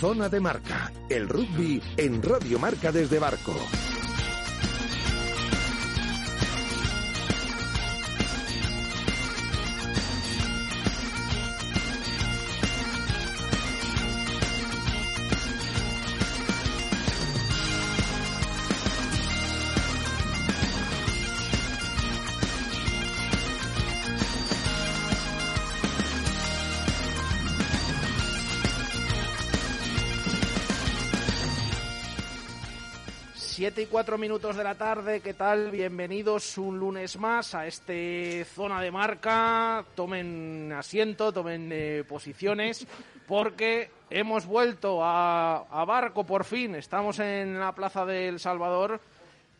[0.00, 3.54] Zona de Marca, el rugby en Radio Marca desde Barco.
[33.66, 35.72] Siete y cuatro minutos de la tarde, ¿qué tal?
[35.72, 39.84] Bienvenidos un lunes más a este zona de marca.
[39.96, 42.86] Tomen asiento, tomen eh, posiciones,
[43.26, 46.76] porque hemos vuelto a, a, Barco por fin.
[46.76, 49.00] Estamos en la Plaza del Salvador,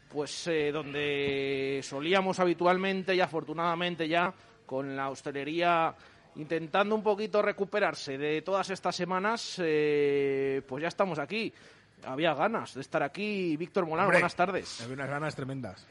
[0.09, 4.33] pues eh, donde solíamos habitualmente y afortunadamente ya
[4.67, 5.93] con la hostelería
[6.37, 11.53] intentando un poquito recuperarse de todas estas semanas, eh, pues ya estamos aquí
[12.05, 13.57] había ganas de estar aquí.
[13.57, 14.81] Víctor Molano, Hombre, buenas tardes.
[14.81, 15.87] Había unas ganas tremendas.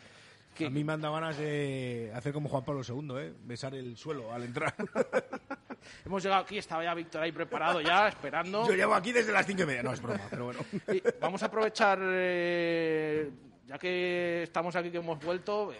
[0.54, 0.68] ¿Qué?
[0.68, 3.34] A mí me han dado ganas de hacer como Juan Pablo II, ¿eh?
[3.44, 4.74] besar el suelo al entrar.
[6.06, 8.66] Hemos llegado aquí, estaba ya Víctor ahí preparado ya, esperando.
[8.68, 10.60] Yo llevo aquí desde las cinco y media, no es broma, pero bueno.
[10.94, 13.30] Y vamos a aprovechar, eh,
[13.68, 15.78] ya que estamos aquí, que hemos vuelto, eh,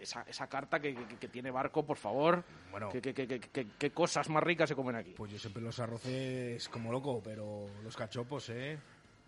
[0.00, 2.44] esa, esa carta que, que, que, tiene Barco, por favor.
[2.70, 2.90] Bueno.
[2.90, 5.14] ¿Qué, cosas más ricas se comen aquí?
[5.16, 8.78] Pues yo siempre los arroces como loco, pero los cachopos, ¿eh?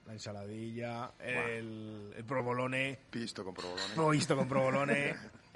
[0.07, 2.99] La ensaladilla, el, el, provolone.
[3.11, 3.97] Pisto con provolone.
[3.97, 5.15] No, pisto con provolone.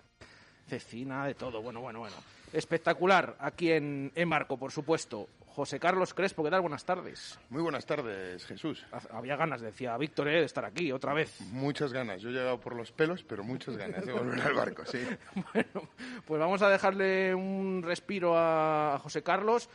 [0.69, 1.62] Cecina, de todo.
[1.62, 2.16] Bueno, bueno, bueno.
[2.53, 5.28] Espectacular aquí en, en Marco, por supuesto.
[5.59, 6.60] José Carlos Crespo, ¿qué tal?
[6.60, 7.36] Buenas tardes.
[7.50, 8.86] Muy buenas tardes, Jesús.
[9.10, 10.38] Había ganas, decía Víctor, ¿eh?
[10.38, 11.41] de estar aquí otra vez.
[11.50, 12.22] Muchas ganas.
[12.22, 15.00] Yo he llegado por los pelos, pero muchas ganas de volver al barco, sí.
[15.53, 15.88] bueno,
[16.25, 19.69] pues vamos a dejarle un respiro a José Carlos.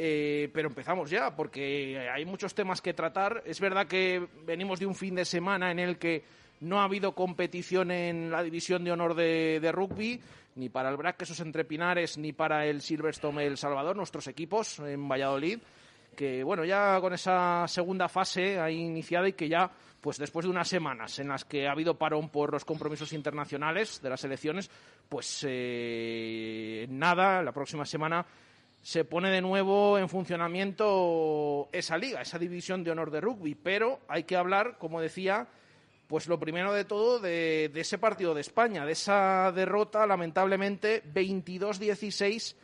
[0.00, 3.42] Eh, pero empezamos ya, porque hay muchos temas que tratar.
[3.44, 6.22] Es verdad que venimos de un fin de semana en el que
[6.60, 10.20] no ha habido competición en la división de honor de, rugby,
[10.54, 14.78] ni para el BRAC esos entre Pinares, ni para el Silverstone El Salvador, nuestros equipos
[14.78, 15.58] en Valladolid,
[16.14, 19.68] que bueno, ya con esa segunda fase ahí iniciada y que ya,
[20.00, 24.00] pues después de unas semanas en las que ha habido parón por los compromisos internacionales
[24.00, 24.70] de las elecciones,
[25.08, 28.24] pues eh, nada, la próxima semana
[28.82, 33.54] se pone de nuevo en funcionamiento esa liga, esa división de honor de rugby.
[33.54, 35.48] Pero hay que hablar, como decía,
[36.06, 42.56] pues lo primero de todo de, ese partido de España, de esa derrota, lamentablemente, 22-16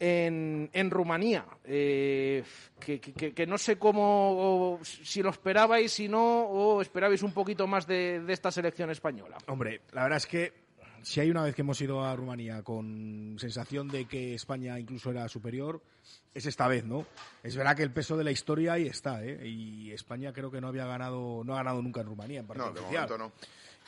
[0.00, 1.44] en, en, Rumanía.
[1.64, 2.42] Eh,
[2.80, 7.66] que, que, que, no sé cómo, si lo esperabais, si no, o esperabais un poquito
[7.66, 9.36] más de, de esta selección española.
[9.46, 10.61] Hombre, la verdad es que
[11.02, 15.10] si hay una vez que hemos ido a Rumanía con sensación de que España incluso
[15.10, 15.82] era superior,
[16.34, 17.06] es esta vez, ¿no?
[17.42, 19.46] Es verdad que el peso de la historia ahí está, ¿eh?
[19.46, 22.68] Y España creo que no había ganado, no ha ganado nunca en Rumanía en partido
[22.68, 23.08] no, de oficial.
[23.08, 23.32] momento no.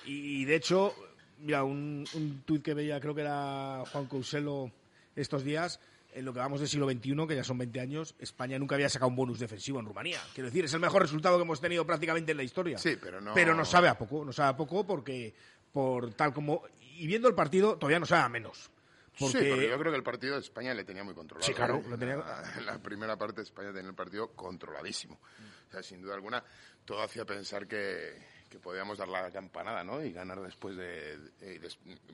[0.06, 0.94] Y de hecho,
[1.40, 4.70] mira, un, un tuit que veía, creo que era Juan Couselo
[5.16, 5.80] estos días,
[6.14, 8.88] en lo que vamos del siglo XXI, que ya son 20 años, España nunca había
[8.88, 10.20] sacado un bonus defensivo en Rumanía.
[10.32, 12.78] Quiero decir, es el mejor resultado que hemos tenido prácticamente en la historia.
[12.78, 13.34] Sí, pero no.
[13.34, 15.34] Pero nos sabe a poco, nos sabe a poco porque
[15.72, 16.62] por tal como
[16.96, 18.70] y viendo el partido todavía nos sabe a menos.
[19.18, 19.38] Porque...
[19.38, 21.46] Sí, porque yo creo que el partido de España le tenía muy controlado.
[21.46, 22.14] Sí, claro, lo tenía...
[22.56, 25.20] En la primera parte de España tenía el partido controladísimo.
[25.68, 26.42] O sea, sin duda alguna,
[26.84, 28.20] todo hacía pensar que,
[28.50, 30.02] que podíamos dar la campanada, ¿no?
[30.04, 31.16] Y ganar después de...
[31.38, 31.68] de, de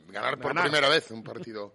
[0.09, 0.65] ganar por Ganar.
[0.65, 1.75] primera vez un partido,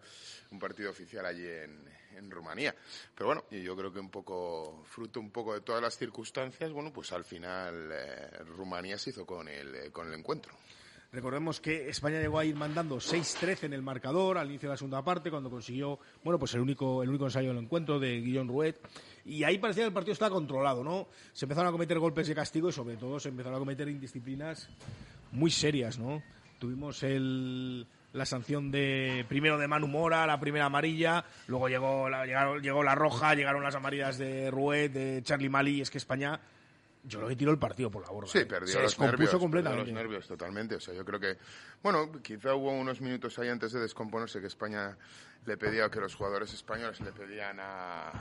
[0.52, 2.76] un partido oficial allí en, en Rumanía.
[3.16, 6.72] Pero bueno, y yo creo que un poco, fruto un poco de todas las circunstancias,
[6.72, 10.54] bueno, pues al final eh, Rumanía se hizo con el, eh, con el encuentro.
[11.16, 14.78] Recordemos que España llegó a ir mandando 6-13 en el marcador al inicio de la
[14.78, 18.52] segunda parte, cuando consiguió, bueno, pues el único, el único ensayo del encuentro de Guillaume
[18.52, 18.76] Rouet.
[19.24, 21.08] Y ahí parecía que el partido estaba controlado, ¿no?
[21.32, 24.70] Se empezaron a cometer golpes de castigo y sobre todo se empezaron a cometer indisciplinas
[25.32, 26.22] muy serias, ¿no?
[26.60, 32.26] Tuvimos el, la sanción de primero de Manu Mora, la primera amarilla, luego llegó la,
[32.26, 36.40] llegaron- llegó la roja, llegaron las amarillas de Rouet, de Charlie Mali, es que España
[37.08, 38.30] yo creo que tiró el partido por la borda.
[38.30, 38.46] Sí, ¿eh?
[38.46, 39.30] perdió Se los descompuso nervios.
[39.30, 39.86] perdió completamente.
[39.86, 40.76] los nervios totalmente.
[40.76, 41.38] O sea, yo creo que,
[41.84, 44.98] bueno, quizá hubo unos minutos ahí antes de descomponerse que España
[45.46, 48.12] le pedía, que los jugadores españoles le pedían a-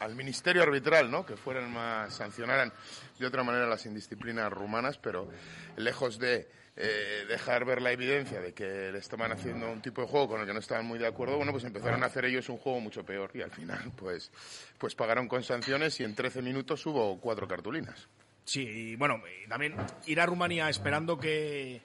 [0.00, 1.24] al, ministerio arbitral, ¿no?
[1.24, 2.72] Que fueran más, sancionaran
[3.18, 5.28] de otra manera las indisciplinas rumanas, pero
[5.76, 10.08] lejos de eh, dejar ver la evidencia de que le estaban haciendo un tipo de
[10.08, 12.48] juego con el que no estaban muy de acuerdo, bueno, pues empezaron a hacer ellos
[12.48, 14.30] un juego mucho peor y al final, pues,
[14.78, 18.08] pues pagaron con sanciones y en 13 minutos hubo cuatro cartulinas.
[18.44, 21.82] Sí, y bueno, también ir a Rumanía esperando que,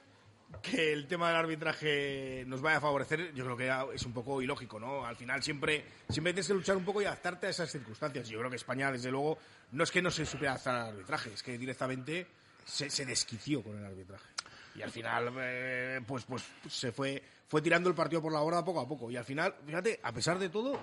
[0.62, 4.40] que el tema del arbitraje nos vaya a favorecer, yo creo que es un poco
[4.42, 5.04] ilógico, ¿no?
[5.04, 8.28] Al final siempre, siempre tienes que luchar un poco y adaptarte a esas circunstancias.
[8.28, 9.38] Yo creo que España, desde luego,
[9.72, 12.26] no es que no se supiera adaptar al arbitraje, es que directamente
[12.64, 14.26] se, se desquició con el arbitraje.
[14.74, 18.64] Y al final, eh, pues, pues se fue, fue tirando el partido por la borda
[18.64, 19.10] poco a poco.
[19.10, 20.78] Y al final, fíjate, a pesar de todo,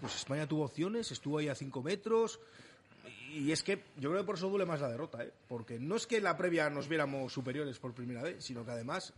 [0.00, 2.38] pues España tuvo opciones, estuvo ahí a cinco metros.
[3.36, 5.30] Y es que yo creo que por eso duele más la derrota, ¿eh?
[5.46, 8.70] porque no es que en la previa nos viéramos superiores por primera vez, sino que
[8.70, 9.12] además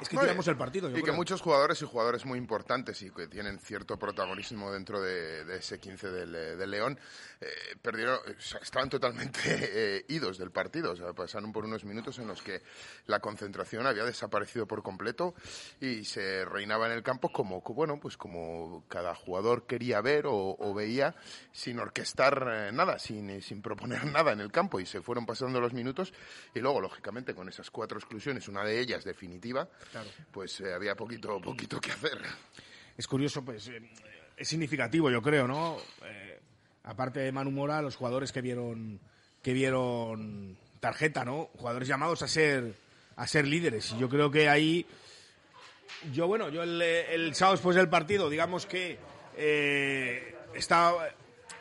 [0.00, 0.88] es que No, tiramos el partido.
[0.90, 5.00] yo Y que muchos jugadores y jugadores muy importantes y que tienen cierto protagonismo dentro
[5.00, 6.98] de, de ese 15 del, del León
[7.40, 7.46] eh,
[7.82, 10.92] perdieron, o sea, estaban totalmente eh, idos del partido.
[10.92, 12.62] O sea, pasaron por unos minutos en los que
[13.06, 15.34] la concentración había desaparecido por completo
[15.80, 20.26] y se reinaba en el campo como, co- bueno, pues como cada jugador quería ver
[20.26, 21.14] o, o veía
[21.52, 24.80] sin orquestar eh, nada, sin, sin proponer nada en el campo.
[24.80, 26.12] Y se fueron pasando los minutos
[26.54, 29.68] y luego, lógicamente, con esas cuatro exclusiones, una de ellas definitiva,
[30.30, 32.18] pues eh, había poquito, poquito que hacer.
[32.96, 33.80] Es curioso, pues eh,
[34.36, 35.78] es significativo, yo creo, ¿no?
[36.04, 36.40] Eh,
[36.84, 39.00] aparte de Manu Mora, los jugadores que vieron
[39.42, 41.50] que vieron tarjeta, ¿no?
[41.56, 42.74] Jugadores llamados a ser
[43.16, 43.92] a ser líderes.
[43.92, 44.86] Y yo creo que ahí
[46.12, 48.98] yo bueno, yo el, el sábado después del partido, digamos que
[49.36, 51.08] eh, estaba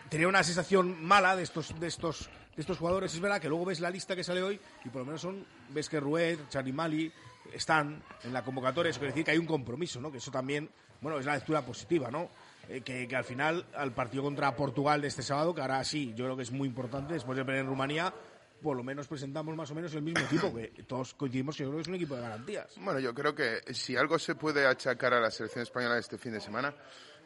[0.10, 3.14] tenía una sensación mala de estos de estos de estos jugadores.
[3.14, 5.46] Es verdad que luego ves la lista que sale hoy y por lo menos son
[5.70, 7.12] ves que Rued, Charly Mali
[7.54, 8.90] están en la convocatoria.
[8.90, 10.12] Eso quiere decir que hay un compromiso, ¿no?
[10.12, 10.69] Que eso también,
[11.01, 12.30] bueno, es la lectura positiva, ¿no?
[12.68, 16.13] Eh, que, que al final, al partido contra Portugal de este sábado, que ahora sí,
[16.16, 18.13] yo creo que es muy importante, después de perder en Rumanía,
[18.62, 21.69] por lo menos presentamos más o menos el mismo equipo, que todos coincidimos que yo
[21.69, 22.75] creo que es un equipo de garantías.
[22.78, 26.34] Bueno, yo creo que si algo se puede achacar a la selección española este fin
[26.34, 26.74] de semana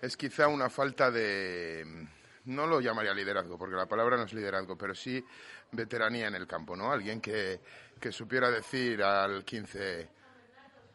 [0.01, 2.07] es quizá una falta de
[2.45, 5.23] no lo llamaría liderazgo, porque la palabra no es liderazgo, pero sí
[5.71, 6.91] veteranía en el campo, ¿no?
[6.91, 7.61] Alguien que,
[8.03, 10.09] que supiera decir al 15,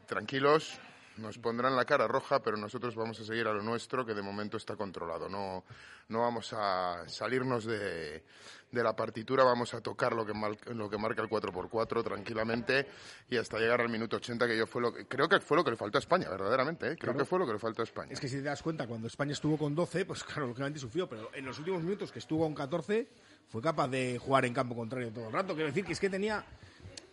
[0.07, 0.79] tranquilos,
[1.17, 4.21] nos pondrán la cara roja, pero nosotros vamos a seguir a lo nuestro, que de
[4.21, 5.27] momento está controlado.
[5.27, 5.65] No,
[6.09, 8.23] no vamos a salirnos de,
[8.71, 10.35] de la partitura, vamos a tocar lo que,
[10.75, 12.87] lo que marca el 4x4 tranquilamente
[13.31, 15.65] y hasta llegar al minuto 80, que yo fue lo que, creo que fue lo
[15.65, 16.89] que le faltó a España, verdaderamente.
[16.89, 16.97] ¿eh?
[16.97, 17.19] Creo Claro.
[17.21, 18.13] que fue lo que le faltó a España.
[18.13, 21.09] Es que si te das cuenta, cuando España estuvo con 12, pues claro, lógicamente sufrió,
[21.09, 23.09] pero en los últimos minutos que estuvo con 14,
[23.49, 25.55] fue capaz de jugar en campo contrario todo el rato.
[25.55, 26.45] Quiero decir que es que tenía,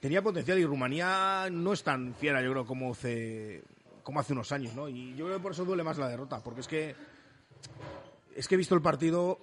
[0.06, 3.64] tenía potencial y Rumanía no es tan fiera, yo creo, como hace,
[4.04, 4.88] como hace unos años, ¿no?
[4.88, 6.96] Y yo creo que por eso duele más la derrota, porque es que,
[8.36, 9.40] es que he visto el partido,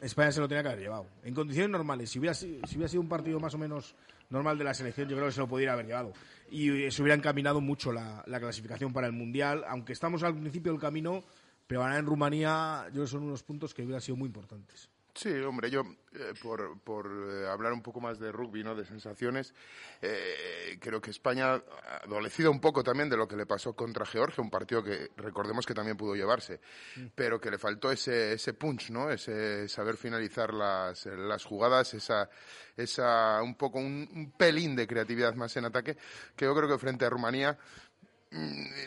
[0.00, 1.06] España se lo tenía que haber llevado.
[1.22, 3.94] En condiciones normales, si hubiera, si hubiera sido un partido más o menos
[4.30, 6.12] normal de la selección, yo creo que se lo podría haber llevado.
[6.50, 10.34] Y eh, se hubiera encaminado mucho la, la clasificación para el Mundial, aunque estamos al
[10.34, 11.22] principio del camino,
[11.68, 14.90] pero ganar en Rumanía, yo creo que son unos puntos que hubieran sido muy importantes.
[15.14, 18.74] Sí, hombre, yo, eh, por, por eh, hablar un poco más de rugby, ¿no?
[18.74, 19.54] de sensaciones,
[20.02, 21.62] eh, creo que España ha
[22.02, 25.66] adolecido un poco también de lo que le pasó contra Georgia, un partido que recordemos
[25.66, 26.60] que también pudo llevarse,
[27.14, 29.08] pero que le faltó ese, ese punch, ¿no?
[29.08, 32.28] ese saber finalizar las, las jugadas, esa,
[32.76, 35.96] esa un poco, un, un pelín de creatividad más en ataque,
[36.34, 37.83] que yo creo que frente a Rumanía Mm,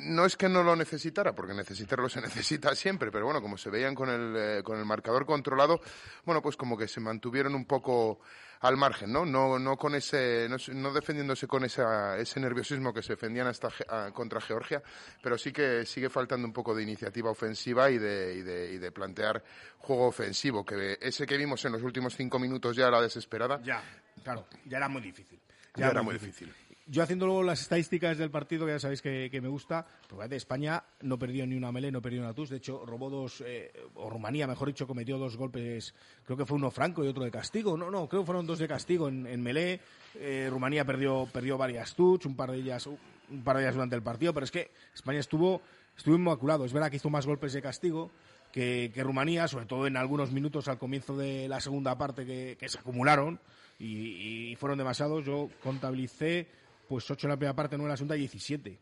[0.01, 3.69] no es que no lo necesitara, porque necesitarlo se necesita siempre, pero bueno, como se
[3.69, 5.79] veían con el, eh, con el marcador controlado,
[6.25, 8.19] bueno, pues como que se mantuvieron un poco
[8.61, 9.23] al margen, ¿no?
[9.25, 13.69] No, no con ese, no, no defendiéndose con esa, ese nerviosismo que se defendían hasta
[13.69, 14.81] Ge- ah, contra Georgia,
[15.21, 18.77] pero sí que sigue faltando un poco de iniciativa ofensiva y de, y de, y
[18.79, 19.43] de plantear
[19.77, 23.61] juego ofensivo, que ese que vimos en los últimos cinco minutos ya a la desesperada,
[23.63, 23.81] Ya,
[24.23, 25.39] claro, ya era muy difícil.
[25.75, 26.51] ya era muy difícil.
[26.89, 30.83] Yo haciendo luego las estadísticas del partido, que ya sabéis que, me gusta, pues España
[31.01, 32.49] no perdió ni una mele, no perdió una tus.
[32.49, 36.57] De hecho, robó dos, eh, o Rumanía, mejor dicho, cometió dos golpes, creo que fue
[36.57, 37.77] uno franco y otro de castigo.
[37.77, 39.81] No, no, creo que fueron dos de castigo en, en melé.
[40.15, 43.95] Eh, Rumanía perdió, perdió varias tuts, un par de ellas, un par de ellas durante
[43.95, 45.61] el partido, pero es que España estuvo,
[45.97, 46.63] estuvo inmaculado.
[46.63, 48.11] Es verdad que hizo más golpes de castigo.
[48.51, 52.69] Que, que Rumanía, sobre todo en algunos minutos al comienzo de la segunda parte que,
[52.69, 53.39] se acumularon
[53.77, 55.25] y fueron demasiados.
[55.25, 56.47] Yo contabilicé
[56.87, 58.79] pues 8 en la primera parte, 9 en la segunda y 17.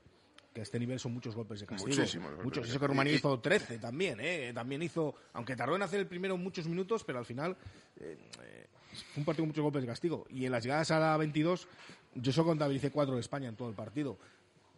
[0.53, 1.95] Que a este nivel son muchos golpes de castigo.
[1.97, 2.69] Muchísimos Muchos.
[2.69, 2.87] Eso que.
[2.87, 4.51] Rumanía Y- hizo 13 también, ¿eh?
[4.53, 7.57] También hizo, aunque tardó en hacer el primero muchos minutos, pero al final
[7.99, 8.67] eh, eh,
[9.13, 10.25] fue un partido con muchos golpes de castigo.
[10.29, 11.67] Y en las llegadas a la 22,
[12.15, 14.17] yo solo contabilicé 4 de España en todo el partido.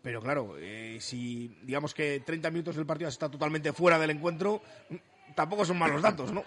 [0.02, 4.62] Pero claro, eh, si digamos que 30 minutos del partido está totalmente fuera del encuentro,
[4.90, 4.96] mm,
[5.36, 6.44] tampoco son malos datos, ¿no?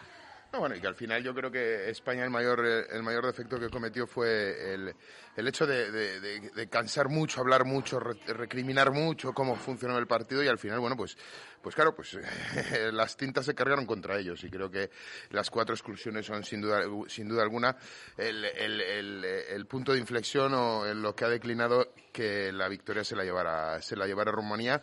[0.52, 3.60] No, bueno, y que al final yo creo que España el mayor, el mayor defecto
[3.60, 4.92] que cometió fue el,
[5.36, 9.96] el hecho de, de- de- de cansar mucho, hablar mucho, re- recriminar mucho cómo funcionó
[9.96, 11.16] el partido y al final, bueno, pues,
[11.62, 12.18] pues claro, pues
[12.92, 14.90] las tintas se cargaron contra ellos y creo que
[15.30, 17.76] las cuatro exclusiones son sin duda, sin duda alguna
[18.16, 18.80] el, el-
[19.24, 23.22] el- punto de inflexión o en lo que ha declinado que la victoria se la
[23.22, 24.82] llevara, se la llevara Rumanía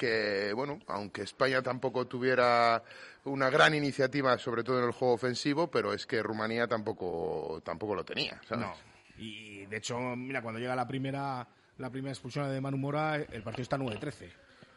[0.00, 2.82] que, bueno, aunque España tampoco tuviera
[3.24, 7.94] una gran iniciativa, sobre todo en el juego ofensivo, pero es que Rumanía tampoco, tampoco
[7.94, 8.40] lo tenía.
[8.48, 8.72] No.
[9.18, 13.42] Y de hecho, mira, cuando llega la primera, la primera expulsión de Manu Mora, el
[13.42, 14.30] partido está 9-13.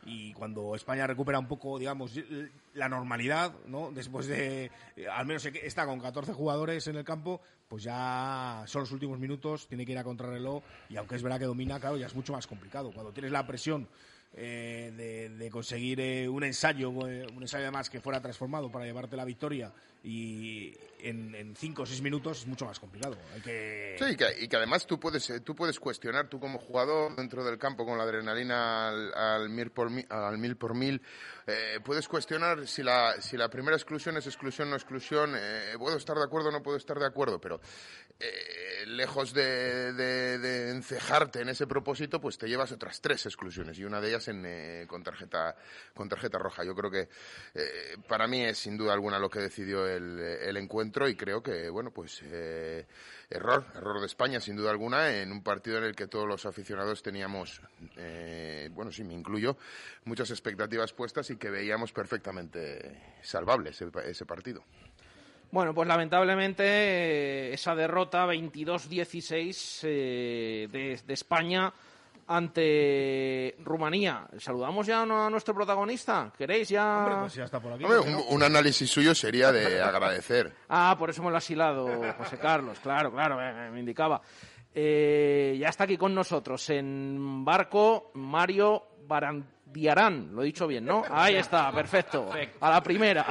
[0.06, 2.20] Y cuando España recupera un poco, digamos,
[2.74, 3.92] la normalidad, ¿no?
[3.94, 4.70] Después de,
[5.10, 7.40] al menos está con 14 jugadores en el campo,
[7.70, 11.40] pues ya son los últimos minutos, tiene que ir a contrarreloj y aunque es verdad
[11.40, 12.92] que domina, claro, ya es mucho más complicado.
[12.92, 13.88] Cuando tienes la presión
[14.36, 19.16] eh, de, conseguir eh, un ensayo, eh, un ensayo además que fuera transformado para llevarte
[19.16, 19.72] la victoria
[20.04, 23.18] y en, en cinco o seis minutos es mucho más complicado.
[23.34, 23.96] Hay que...
[24.00, 27.16] Sí, y que, y que además tú puedes, eh, tú puedes cuestionar, tú como jugador
[27.16, 31.02] dentro del campo con la adrenalina al, al mil por mil, al mil, por mil
[31.48, 35.34] eh, puedes cuestionar si la, si la primera exclusión es exclusión o no exclusión.
[35.38, 37.60] eh, puedo estar de acuerdo o no puedo estar de acuerdo, pero
[38.20, 43.84] eh, lejos de, de- encejarte en ese propósito, pues te llevas otras tres exclusiones y
[43.84, 45.56] una de ellas en, eh, con, tarjeta,
[45.94, 46.64] con tarjeta roja.
[46.64, 47.10] Yo creo que
[48.08, 51.92] para mí es sin duda alguna lo que decidió el, encuentro y creo que, bueno,
[51.92, 52.86] pues eh,
[53.30, 56.46] error, error de España sin duda alguna en un partido en el que todos los
[56.46, 57.62] aficionados teníamos,
[57.98, 59.58] eh, bueno, sí, me incluyo,
[60.06, 64.64] muchas expectativas puestas y que veíamos perfectamente salvable ese, ese partido.
[65.52, 71.72] Bueno, pues lamentablemente eh, esa derrota 22-16 eh, de, de España
[72.28, 74.28] ante Rumanía.
[74.38, 76.32] Saludamos ya a nuestro protagonista.
[76.38, 77.00] ¿Queréis ya?
[77.00, 77.84] Hombre, pues ya está por aquí.
[77.84, 80.54] Hombre, ¿por qué un, análisis suyo sería de agradecer.
[80.70, 82.80] Ah, por eso me lo ha asilado José Carlos.
[82.80, 84.22] Claro, claro, me, me indicaba.
[84.76, 90.34] Eh, ya está aquí con nosotros en barco Mario Barandiarán.
[90.34, 91.04] Lo he dicho bien, ¿no?
[91.10, 92.30] Ahí está, perfecto.
[92.60, 93.26] A la primera.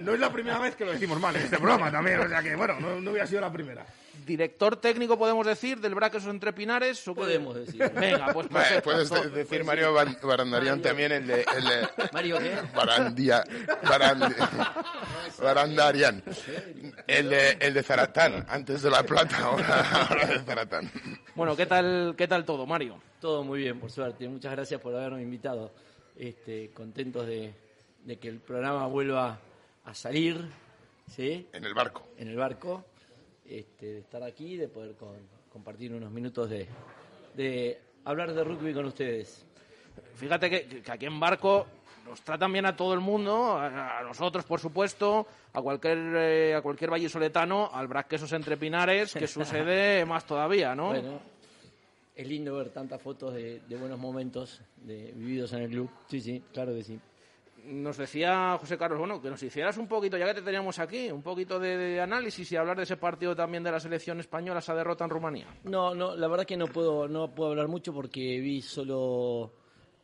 [0.00, 2.42] No es la primera vez que lo decimos mal en este programa también, o sea
[2.42, 3.84] que, bueno, no, no hubiera sido la primera.
[4.24, 7.06] Director técnico, podemos decir, del Braquesos entre Pinares.
[7.08, 7.14] ¿o?
[7.14, 7.90] Podemos decir.
[7.94, 8.48] Venga, pues
[8.82, 12.56] puedes de- decir Mario Ban- Barandarian también el de, el de Mario, ¿qué?
[12.74, 13.44] Barandia,
[13.82, 14.34] Barandi-
[15.40, 16.22] Barandarian
[17.06, 20.90] el de, el de Zaratán antes de la plata ahora, ahora de Zaratán
[21.34, 23.00] Bueno, ¿qué tal, ¿qué tal todo, Mario?
[23.20, 24.28] Todo muy bien, por suerte.
[24.28, 25.72] Muchas gracias por habernos invitado.
[26.16, 27.52] Este, contentos de,
[28.04, 29.38] de que el programa vuelva
[29.84, 30.40] a salir,
[31.14, 31.46] ¿sí?
[31.52, 32.84] en el barco En el barco,
[33.48, 35.16] este, de estar aquí, de poder con-
[35.52, 36.66] compartir unos minutos de,
[37.34, 39.44] de hablar de rugby con ustedes.
[40.14, 41.66] Fíjate que, que aquí en barco
[42.06, 46.54] nos tratan bien a todo el mundo, a, a nosotros, por supuesto, a cualquier eh,
[46.54, 50.88] a cualquier vallisoletano, al Braquesos entre Pinares, que sucede más todavía, ¿no?
[50.88, 51.20] Bueno,
[52.14, 55.90] es lindo ver tantas fotos de, de buenos momentos de, vividos en el club.
[56.08, 56.98] Sí, sí, claro que sí.
[57.66, 61.10] Nos decía José Carlos, bueno, que nos hicieras un poquito, ya que te teníamos aquí,
[61.10, 64.74] un poquito de, análisis y hablar de ese partido también de la selección española, esa
[64.74, 65.46] derrota en Rumanía.
[65.64, 69.52] No, no, la verdad que no puedo, no puedo hablar mucho porque vi solo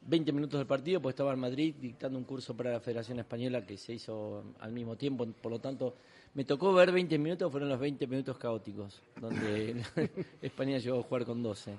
[0.06, 3.64] 20 minutos del partido, porque estaba en Madrid dictando un curso para la Federación Española
[3.64, 5.94] que se hizo al mismo tiempo, por lo tanto
[6.34, 9.82] me tocó ver 20 minutos, fueron los 20 minutos caóticos, donde
[10.42, 11.78] España llegó a jugar con 12.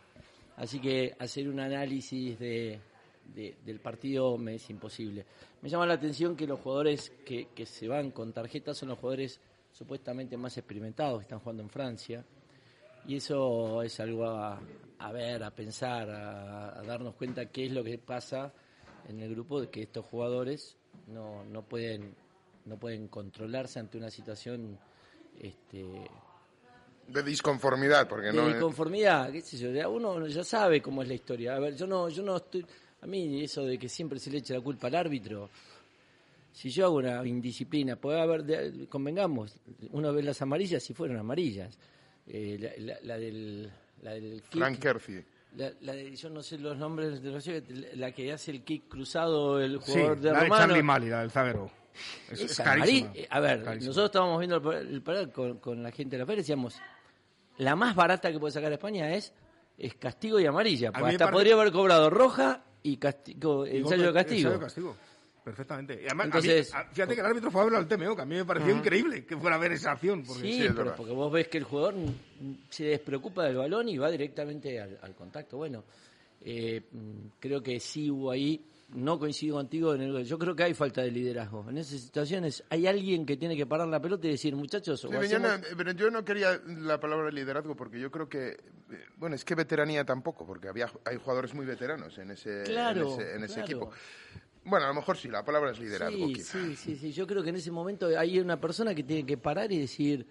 [0.55, 2.79] Así que hacer un análisis de,
[3.33, 5.25] de- del partido me es imposible.
[5.61, 8.99] Me llama la atención que los jugadores que, que se van con tarjetas son los
[8.99, 9.39] jugadores
[9.71, 12.23] supuestamente más experimentados que están jugando en Francia.
[13.07, 14.61] Y eso es algo a,
[14.99, 18.53] a ver, a pensar, a, a darnos cuenta qué es lo que pasa
[19.09, 20.77] en el grupo de que estos jugadores
[21.07, 22.15] no, no pueden
[22.65, 24.79] no pueden controlarse ante una situación
[25.37, 25.85] este,
[27.09, 28.45] De disconformidad, porque de no...
[28.47, 31.55] eh, disconformidad, qué sé yo, uno ya sabe cómo es la historia.
[31.57, 32.65] A ver, yo no, yo no estoy,
[33.03, 35.49] a mí eso de que siempre se le echa la culpa al árbitro,
[36.51, 39.55] si yo hago una indisciplina, puede haber, de- convengamos,
[39.91, 41.77] uno ve las amarillas si fueron amarillas,
[42.25, 43.69] Eh, la, la- la del,
[44.01, 45.21] la del kick, Frank Kerfi.
[45.57, 47.45] la, la de, yo no sé los nombres de los
[47.95, 50.65] la que hace el kick cruzado el Sí, jugador de la de Romano.
[50.67, 51.69] Charlie Mali, la del zaguero.
[52.31, 53.09] Es, es carísima.
[53.11, 53.87] amari- A ver, Carísima.
[53.89, 56.79] nosotros estábamos viendo el, el parado con, con la gente de la feria y decíamos,
[57.57, 59.33] la más barata que puede sacar España es,
[59.77, 60.93] es castigo y amarilla.
[60.93, 64.37] Pues hasta parece- podría haber cobrado roja y castigo, ensayo de castigo.
[64.49, 64.95] ensayo de castigo.
[65.43, 65.95] Perfectamente.
[66.01, 68.15] Y además, a mí- Entonces- a- fíjate que el árbitro fue a verlo al TMO,
[68.15, 70.23] que a mí me pareció increíble que fuera a ver esa acción.
[70.23, 71.95] Porque Sí, Sí, es pero porque vos ves que el jugador
[72.69, 75.57] se despreocupa del balón y va directamente al, al contacto.
[75.57, 75.83] Bueno,
[76.45, 78.63] eh, mm, creo que sí hubo ahí,
[78.95, 81.65] no coincido contigo, en el, yo creo que hay falta de liderazgo.
[81.69, 85.07] En esas situaciones hay alguien que tiene que parar la pelota y decir, muchachos, o
[85.07, 88.29] Sí, pero, yo hacemos- no, pero yo no quería la palabra liderazgo porque yo creo
[88.29, 88.57] que, eh,
[89.17, 93.21] bueno, es que veteranía tampoco, porque había hay jugadores muy veteranos en ese, Claro, en
[93.21, 93.65] ese, en ese claro.
[93.71, 93.91] equipo.
[94.65, 96.27] Bueno, a lo mejor sí, la palabra es liderazgo.
[96.27, 96.51] Sí, quizá.
[96.59, 97.11] sí, sí, sí.
[97.11, 100.25] Yo creo que en ese momento hay una persona que tiene que parar y decir,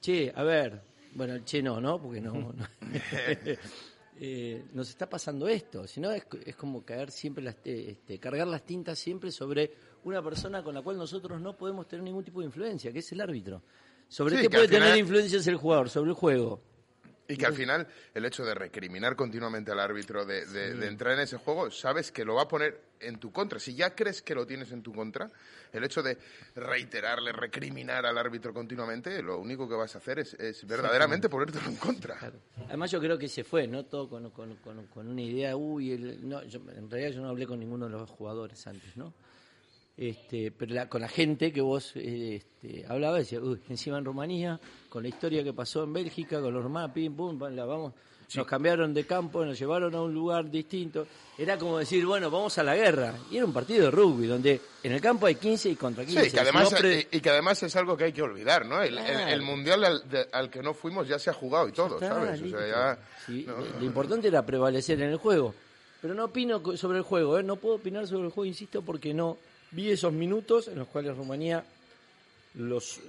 [0.00, 0.82] che, a ver,
[1.14, 2.00] bueno, el che no, ¿no?
[2.02, 2.32] Porque no.
[2.32, 2.54] no.
[4.20, 5.86] Eh, nos está pasando esto.
[5.86, 9.72] Si no, es, es como caer siempre, las, eh, este, cargar las tintas siempre sobre
[10.04, 13.12] una persona con la cual nosotros no podemos tener ningún tipo de influencia, que es
[13.12, 13.62] el árbitro.
[14.08, 15.88] ¿Sobre Sí, qué que puede al final- tener influencia el jugador?
[15.90, 16.60] Sobre el juego.
[17.28, 21.12] Y que al final el hecho de recriminar continuamente al árbitro, de, de- de entrar
[21.14, 23.58] en ese juego, sabes que lo va a poner en tu contra.
[23.58, 25.30] Si ya crees que lo tienes en tu contra,
[25.72, 26.18] el hecho de
[26.54, 31.68] reiterarle, recriminar al árbitro continuamente, lo único que vas a hacer es, es verdaderamente ponértelo
[31.68, 32.16] en contra.
[32.16, 32.38] Claro.
[32.66, 33.84] Además yo creo que se fue, ¿no?
[33.84, 37.28] Todo con, con, con- con una idea, uy, el- no, yo- en realidad yo no
[37.28, 39.14] hablé con ninguno de los jugadores antes, ¿no?
[39.96, 44.60] Este, pero la- con la gente que vos este, hablabas, decía, uy, encima en Rumanía,
[44.88, 47.94] con la historia que pasó en Bélgica, con los pim, pum, la vamos,
[48.34, 51.06] nos cambiaron de campo, nos llevaron a un lugar distinto.
[51.38, 53.14] Era como decir, bueno, vamos a la guerra.
[53.30, 56.24] Y era un partido de rugby, donde en el campo hay 15 y contra 15.
[56.24, 58.22] Sí, que además, Si no pre- y, y que además es algo que hay que
[58.22, 58.82] olvidar, ¿no?
[58.82, 59.28] El, el- Claro.
[59.32, 62.08] el mundial al, de- al que no fuimos ya se ha jugado y todo, Está,
[62.08, 62.42] ¿sabes?
[62.42, 62.98] O sea, ya...
[63.24, 63.84] Sí, no, lo- no.
[63.84, 65.54] Importante era prevalecer en el juego.
[66.02, 67.42] Pero no opino sobre el juego, ¿eh?
[67.42, 69.36] no puedo opinar sobre el juego, insisto, porque no
[69.70, 71.64] vi esos minutos en los cuales Rumanía
[72.54, 73.00] los,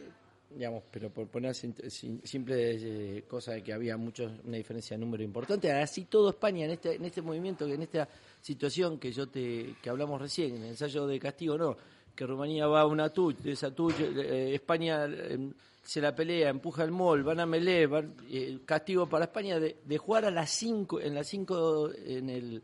[0.49, 4.97] digamos, pero por poner sim- sim- simple eh, cosa de que había muchos, una diferencia
[4.97, 8.07] de número importante, así todo España en este, en este movimiento, en esta
[8.41, 11.77] situación que yo te, que hablamos recién, en el ensayo de castigo, no,
[12.15, 15.51] que Rumanía va a una touch, de esa touch, eh, España eh,
[15.83, 19.77] se la pelea, empuja el mol, van a melee, van, eh, castigo para España de,
[19.85, 22.61] de jugar a las 5, en las 5, en el,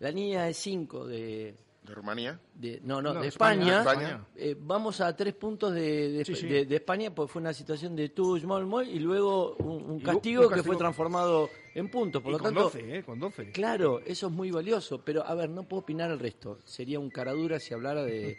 [0.00, 1.54] la línea de 5 de,
[1.88, 2.38] ¿De Rumanía?
[2.54, 4.26] de- no, no, No, de España, España, España.
[4.36, 6.46] eh, vamos a tres puntos de, de, Sí, sí.
[6.46, 10.48] de- de España, pues fue una situación de touch, mol, mol, y luego un, castigo,
[10.48, 12.20] un que fue transformado en puntos.
[12.22, 13.02] Por Y lo con tanto, 12, ¿eh?
[13.02, 13.50] Con 12.
[13.52, 16.58] Claro, eso es muy valioso, pero a ver, no puedo opinar al resto.
[16.64, 18.36] Sería un caradura si hablara de,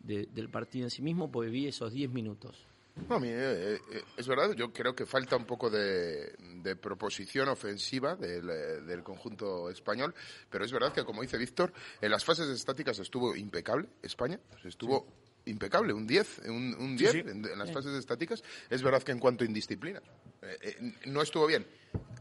[0.00, 2.66] de- del partido en sí mismo, porque vi esos 10 minutos.
[3.08, 6.76] No, a mí, eh, eh, es verdad, yo creo que falta un poco de, de
[6.76, 10.14] proposición ofensiva del, eh, del conjunto español,
[10.50, 15.06] pero es verdad que, como dice Víctor, en las fases estáticas estuvo impecable España, estuvo
[15.46, 17.18] impecable, un 10, un, un 10 sí.
[17.20, 18.42] En, en las fases estáticas.
[18.70, 20.00] Es verdad que en cuanto a indisciplina,
[20.42, 21.66] eh, eh, no estuvo bien.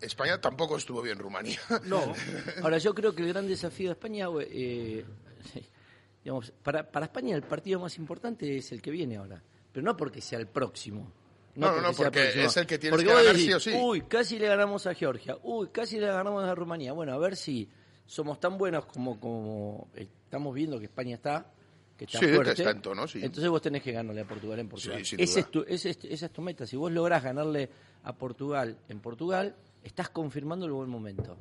[0.01, 1.59] España tampoco estuvo bien, Rumanía.
[1.85, 2.13] No,
[2.63, 5.05] Ahora, yo creo que el gran desafío de España, eh,
[6.23, 9.95] digamos, para, para España el partido más importante es el que viene ahora, pero no
[9.97, 11.11] porque sea el próximo.
[11.55, 12.45] No, no, no, sea el porque próximo.
[12.45, 13.71] es el que Porque que ganar decís, sí o sí.
[13.77, 16.93] Uy, casi le ganamos a Georgia, uy, casi le ganamos a Rumanía.
[16.93, 17.67] Bueno, a ver si
[18.05, 21.45] somos tan buenos como, como estamos viendo que España está,
[21.97, 22.51] que está Sí, fuerte.
[22.53, 23.19] está en tono, sí.
[23.21, 25.05] Entonces vos tenés que ganarle a Portugal en Portugal.
[25.05, 26.65] Sí, Ese es tu- ese es- esa es tu meta.
[26.65, 27.69] Si vos lográs ganarle
[28.03, 31.37] a Portugal en Portugal, estás confirmando el buen momento.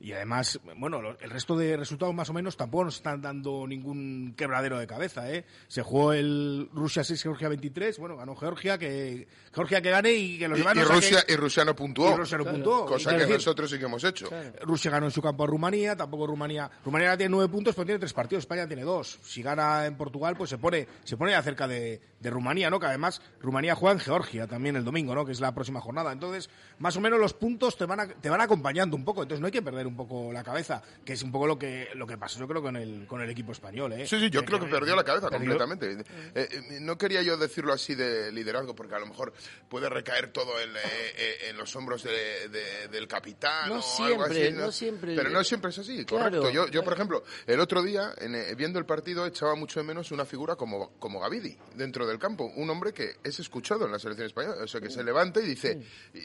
[0.00, 4.32] Y además, bueno, el resto de resultados más o menos tampoco nos están dando ningún
[4.36, 5.44] quebradero de cabeza, ¿eh?
[5.66, 10.38] Se jugó el Rusia 6, Georgia 23, bueno, ganó Georgia, que Georgia que gane y
[10.38, 12.56] que los Y, demás y saquen- Rusia, y Rusia no puntuó, y Rusia no Claro.
[12.58, 12.86] puntuó.
[12.86, 14.28] cosa que decir, nosotros sí que hemos hecho.
[14.62, 16.70] Rusia ganó en su campo a Rumanía, tampoco Rumanía.
[16.84, 18.42] Rumanía tiene nueve puntos, pero tiene tres partidos.
[18.44, 19.18] España tiene dos.
[19.24, 22.78] Si gana en Portugal, pues se pone, se pone ya cerca de, de Rumanía, ¿no?
[22.78, 25.26] Que además Rumanía juega en Georgia también el domingo, ¿no?
[25.26, 26.12] Que es la próxima jornada.
[26.12, 29.22] Entonces, más o menos los puntos te van, a- te van acompañando un poco.
[29.22, 31.88] Entonces, no hay que perder un poco la cabeza, que es un poco lo que
[31.94, 34.06] lo que pasó yo creo con el con el equipo español, ¿eh?
[34.06, 36.04] Sí, sí, yo creo que perdió la cabeza perdió- completamente.
[36.34, 39.32] Eh, eh, no quería yo decirlo así de liderazgo, porque a lo mejor
[39.68, 40.80] puede recaer todo en, eh,
[41.16, 44.56] eh, en los hombros de- de- del capitán No o algo siempre, así.
[44.56, 45.16] no siempre.
[45.16, 46.40] Pero no siempre es así, Claro.
[46.40, 46.50] correcto.
[46.50, 49.84] Yo, yo, por ejemplo, el otro día, en, eh, viendo el partido, echaba mucho de
[49.86, 52.44] menos una figura como, como Gavidi dentro del campo.
[52.56, 54.62] Un hombre que es escuchado en la selección española.
[54.62, 55.80] O sea, que se levanta y dice,
[56.14, 56.20] y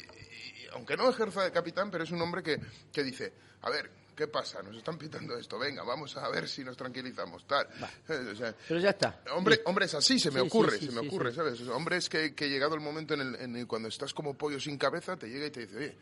[0.73, 2.59] aunque no ejerza de capitán, pero es un hombre que,
[2.91, 4.61] que dice, a ver, ¿qué pasa?
[4.61, 7.67] Nos están pitando esto, venga, vamos a ver si nos tranquilizamos, tal.
[8.31, 9.21] O sea, Pero ya está.
[9.35, 11.31] Hombre, hombres así se me Sí, ocurre, sí, se me ocurre.
[11.33, 11.59] ¿sabes?
[11.67, 14.77] Hombres que, que llegado el momento en el, en el- cuando estás como pollo sin
[14.77, 15.97] cabeza, te llega y te dice, oye,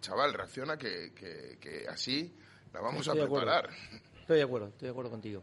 [0.00, 2.34] chaval, reacciona que, que, que así
[2.72, 3.70] la vamos Estoy a preparar.
[4.20, 5.42] Estoy de acuerdo, estoy de acuerdo contigo.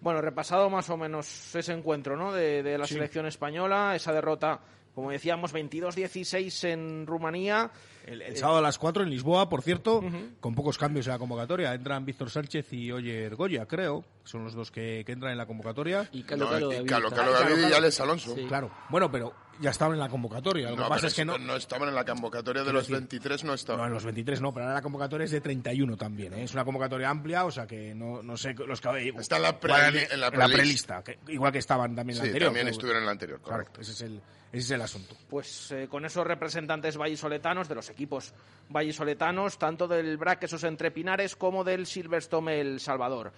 [0.00, 2.32] Bueno, repasado más o menos ese encuentro ¿no?
[2.32, 4.58] de, de la selección española, esa derrota,
[4.94, 7.70] como decíamos, 22-16 en Rumanía.
[8.06, 10.02] El, el sábado a las 4 en Lisboa, por cierto,
[10.40, 11.74] con pocos cambios en la convocatoria.
[11.74, 14.04] Entran Víctor Sánchez y Oyer Goya, creo.
[14.24, 16.08] Son los dos que, que entran en la convocatoria.
[16.12, 17.72] Y Calo No, Calo y David Calo David y.
[17.72, 18.34] Alex Alonso.
[18.34, 18.44] Sí.
[18.46, 18.70] Claro.
[18.88, 20.70] Bueno, pero ya estaban en la convocatoria.
[20.70, 22.84] Lo que No, pasa pero es que no, no estaban en la convocatoria de los
[22.88, 23.86] decir, 23, no No, estaban.
[23.88, 26.34] en los 23 no, pero ahora la convocatoria es de 31 también.
[26.34, 26.44] ¿eh?
[26.44, 29.58] Es una convocatoria amplia, o sea que no, no sé los que Está en la
[29.60, 30.54] pre- en la en la prelist.
[30.54, 32.48] prelista, que- igual que estaban también en Sí, la anterior.
[32.48, 33.80] también estuvieron en la anterior, Claro, correcto.
[33.82, 34.16] ese es el,
[34.52, 35.14] ese es el asunto.
[35.28, 38.32] Pues eh, con esos representantes vallisoletanos, de los equipos
[38.68, 43.32] vallisoletanos, tanto del BRAC esos entre Pinares como del Silverstone El Salvador.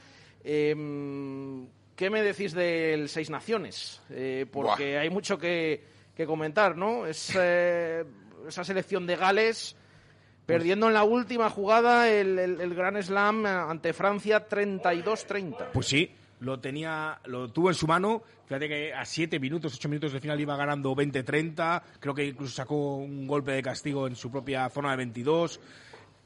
[0.45, 4.01] Em, ¿Qué me decís del Seis Naciones?
[4.11, 5.85] Eh, porque hay mucho que,
[6.17, 7.07] que comentar, ¿no?
[7.07, 8.05] Es, eh,
[8.47, 9.77] esa selección de Gales
[10.47, 15.71] perdiendo en la última jugada el, el, el Grand Slam eh, ante Francia 32-30.
[15.73, 16.11] Pues sí,
[16.43, 18.23] lo tenía, lo tuvo en su mano.
[18.47, 21.83] Fíjate que a 7 minutos, 8 minutos de final iba ganando 20-30.
[22.01, 25.61] Creo que incluso sacó un golpe de castigo en su propia zona de 22.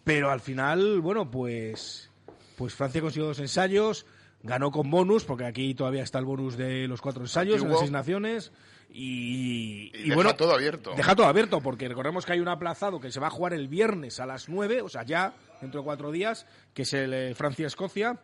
[0.02, 2.10] Pero al final, bueno, pues,
[2.56, 4.06] pues Francia consiguió dos ensayos.
[4.42, 7.80] Ganó con bonus, porque aquí todavía está el bonus de los cuatro ensayos en las
[7.80, 8.52] seis naciones.
[8.90, 10.94] Y, Y deja todo abierto.
[10.96, 13.68] Deja todo abierto, porque recordemos que hay un aplazado que se va a jugar el
[13.68, 17.34] viernes a las 9, o sea, ya, dentro de cuatro días, que es el eh,
[17.34, 18.18] Francia-Escocia.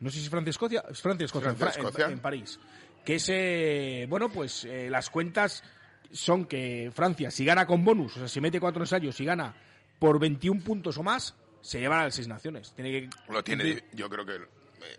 [0.00, 0.84] No sé si es Francia-Escocia.
[0.90, 2.58] Es Francia-Escocia, en París.
[3.04, 5.62] Que es, eh, bueno, pues eh, las cuentas
[6.10, 9.54] son que Francia, si gana con bonus, o sea, si mete cuatro ensayos y gana
[9.98, 12.72] por 21 puntos o más, se llevan a las seis naciones.
[12.74, 14.38] Tiene que Lo tiene, yo creo que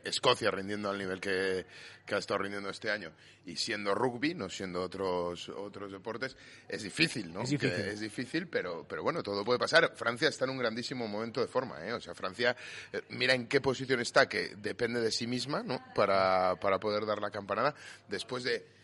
[0.04, 1.65] Escocia rindiendo al nivel que,
[2.06, 3.12] que ha estado rindiendo este año
[3.45, 6.36] y siendo rugby, no siendo otros otros deportes,
[6.67, 7.41] es difícil, ¿no?
[7.43, 7.76] Es difícil.
[7.76, 9.93] Que es difícil, pero, pero bueno, todo puede pasar.
[9.95, 11.93] Francia está en un grandísimo momento de forma, ¿eh?
[11.93, 12.56] O sea, Francia,
[12.91, 15.80] eh, mira en qué posición está, que depende de sí misma, ¿no?
[15.95, 17.76] Para, para poder dar la campanada
[18.08, 18.77] después de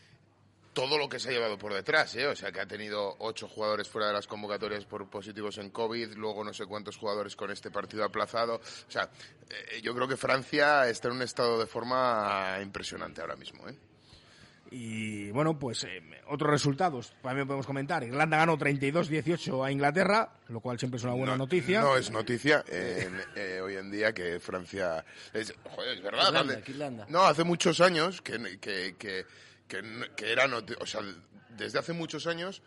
[0.73, 2.27] todo lo que se ha llevado por detrás, ¿eh?
[2.27, 6.13] O sea, que ha tenido ocho jugadores fuera de las convocatorias por positivos en COVID,
[6.15, 8.55] luego no sé cuántos jugadores con este partido aplazado.
[8.55, 9.09] O sea,
[9.49, 13.75] eh, yo creo que Francia está en un estado de forma impresionante ahora mismo, ¿eh?
[14.75, 18.03] Y bueno, pues eh, otros resultados también podemos comentar.
[18.03, 21.81] Irlanda ganó 32-18 a Inglaterra, lo cual siempre es una buena no, noticia.
[21.81, 25.05] No es noticia eh, en- eh, hoy en día que Francia...
[25.31, 26.63] Es, joder, es verdad.
[26.67, 27.05] Irlanda.
[27.09, 29.25] No, hace muchos años que, que, que,
[29.73, 30.45] que, n- que era...
[30.79, 31.01] O sea,
[31.49, 32.61] desde hace muchos años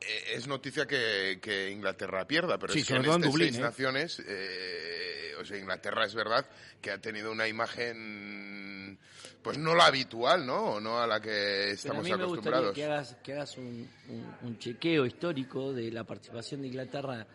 [0.00, 3.58] eh, es noticia que, que Inglaterra pierda, pero Sí, es que en estas Dublín, seis
[3.58, 3.62] ¿eh?
[3.62, 6.46] naciones, eh, o sea, Inglaterra es verdad
[6.80, 8.98] que ha tenido una imagen,
[9.42, 10.74] pues no la habitual, ¿no?
[10.74, 12.74] O no a la que Pero a estamos mí me gustaría acostumbrados.
[12.74, 17.26] que hagas, que hagas un, un- un chequeo histórico de la participación de Inglaterra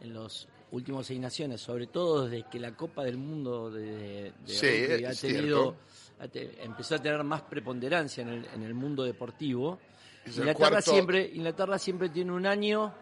[0.00, 4.32] en los últimos seis naciones, sobre todo desde que la Copa del Mundo de, de
[4.46, 4.66] Sí,
[5.04, 5.78] ha es tenido, te-
[6.20, 9.78] empezó a tener más preponderancia en el, en el mundo deportivo.
[10.24, 12.94] Es Inglaterra cuarto- siempre, Inglaterra siempre tiene un año,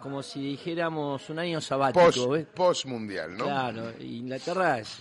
[0.00, 2.04] como si dijéramos un año sabático.
[2.04, 2.46] Post, ¿ves?
[2.54, 3.44] post mundial, ¿no?
[3.44, 5.00] Claro, Inglaterra es,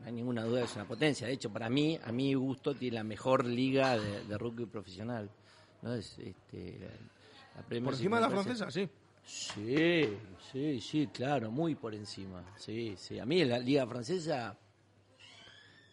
[0.00, 1.26] no hay ninguna duda, es una potencia.
[1.26, 5.28] De hecho, para mí, a mi gusto, tiene la mejor liga de, de rugby profesional.
[5.82, 5.94] ¿no?
[5.94, 8.88] Es, este, la, la Por encima de la francesa, sí.
[9.24, 10.16] Sí,
[10.52, 12.42] sí, sí, claro, muy por encima.
[12.56, 13.18] Sí, sí.
[13.18, 14.56] A mí en la liga francesa,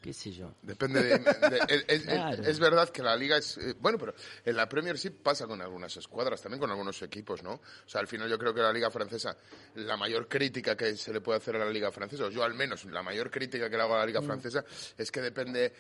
[0.04, 0.54] qué sé yo.
[0.62, 1.18] Depende de...
[1.18, 2.44] de- es, es- Claro.
[2.44, 3.58] es verdad que la liga es...
[3.58, 4.14] eh, bueno, pero
[4.44, 7.54] en la Premiership pasa con algunas escuadras, también con algunos equipos, ¿no?
[7.54, 9.38] O sea, al final yo creo que la liga francesa,
[9.76, 12.54] la mayor crítica que se le puede hacer a la liga francesa, o yo al
[12.54, 14.08] menos, la mayor crítica que le hago a la Mm.
[14.08, 14.66] liga francesa,
[14.98, 15.74] es que depende...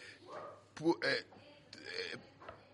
[0.76, 1.26] pu- eh,
[1.76, 2.18] eh,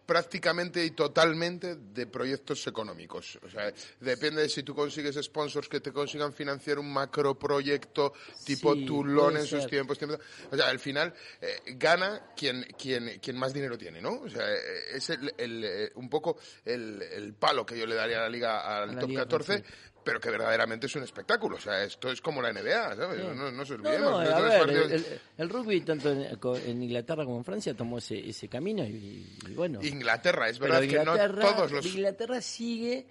[0.10, 3.38] prácticamente y totalmente de proyectos económicos.
[3.44, 8.74] O sea, depende de si tú consigues sponsors que te consigan financiar un macroproyecto tipo
[8.74, 10.20] Sí, Toulon en sus tiempos, tiempos.
[10.52, 14.22] O sea, al final eh, gana quien, quien, quien más dinero tiene, ¿no?
[14.22, 17.94] O sea, eh, es el, el, eh, un poco el, el palo que yo le
[17.94, 19.46] daría a la liga al la top liga 14.
[19.46, 19.76] francesa.
[20.10, 21.58] Pero que verdaderamente es un espectáculo.
[21.58, 23.22] O sea, esto es como la NBA, ¿sabes?
[23.22, 23.28] Sí.
[23.36, 24.12] No, no se olvidemos.
[24.12, 25.06] no, de a los ver, partidos-
[25.38, 26.28] el, rugby tanto en,
[26.66, 29.80] en Inglaterra como en Francia tomó ese, ese camino y, y bueno.
[29.84, 31.86] Inglaterra, es verdad que no Inglaterra- todos los...
[31.86, 33.06] Inglaterra sigue...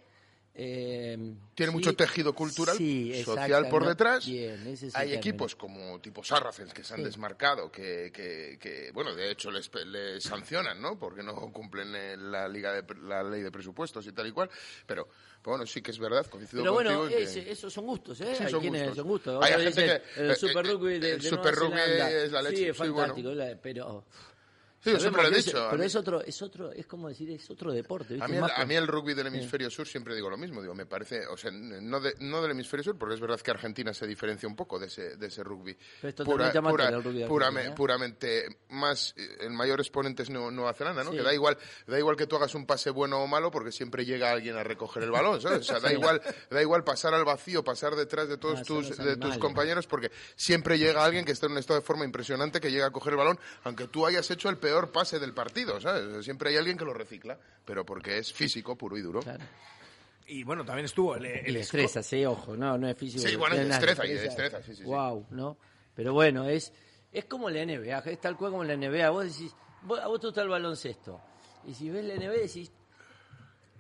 [0.61, 1.17] eh,
[1.55, 4.27] Tiene sí, mucho tejido cultural, sí, social por detrás.
[4.27, 7.05] bien, es Hay equipos como tipo Saracens que se han Sí.
[7.05, 10.99] desmarcado, que, que, que, bueno, de hecho les, les sancionan, ¿no?
[10.99, 14.51] Porque no cumplen eh, la liga de, la ley de presupuestos y tal y cual.
[14.85, 15.07] Pero,
[15.41, 18.21] pero bueno, sí que es verdad, coincido Pero bueno, contigo en que- esos son gustos,
[18.21, 18.37] ¿eh?
[18.41, 18.97] Hay son quienes gustos.
[18.97, 19.45] son gustos.
[19.45, 21.79] Hay gente dicen, que- El eh, Super eh, Rugby de, el de Super Nueva Rugby
[21.93, 22.11] Zelanda.
[22.11, 22.95] es la leche, Sí, es bueno.
[22.97, 24.05] fantástico, la- pero...
[24.81, 25.59] Sí, yo siempre lo he dicho.
[25.59, 28.15] es- pero es otro, es otro, es como decir, es otro deporte.
[28.15, 28.25] ¿viste?
[28.25, 30.37] A mí, el, Más a con- mí el rugby del hemisferio sur siempre digo lo
[30.37, 33.41] mismo, digo, me parece, o sea, no, de- no del hemisferio sur, porque es verdad
[33.41, 35.77] que Argentina se diferencia un poco de ese, de ese rugby.
[36.01, 37.73] Pero es amateur el rugby ¿eh?
[37.75, 41.11] puramente más, eh, el mayor exponente es Nu- Nueva Zelanda, ¿no?
[41.11, 41.17] Sí.
[41.17, 44.05] Que da igual, da igual que tú hagas un pase bueno o malo, porque siempre
[44.05, 45.61] llega alguien a recoger el balón, ¿sabes?
[45.61, 48.97] O sea, da igual, da igual pasar al vacío, pasar detrás de todos Ah, tus,
[48.97, 52.61] de tus compañeros, porque siempre llega alguien que está en un estado de forma impresionante,
[52.61, 55.81] que llega a coger el balón, aunque tú hayas hecho el peor pase del partido,
[55.81, 56.25] ¿sabes?
[56.25, 59.21] Siempre hay alguien que lo recicla, pero porque es físico, puro y duro.
[60.27, 63.23] Y bueno, también estuvo el, el destreza, sí, ojo, no, no es físico.
[63.27, 64.85] Sí, bueno, y es nada, destreza, y destreza, sí, sí, sí.
[64.85, 65.57] Wow, ¿no?
[65.95, 66.73] Pero bueno, es,
[67.13, 69.09] es como la NBA, es tal cual como la NBA.
[69.11, 71.21] Vos decís, vos- a vos te gusta el baloncesto.
[71.67, 72.71] Y si ves la NBA decís,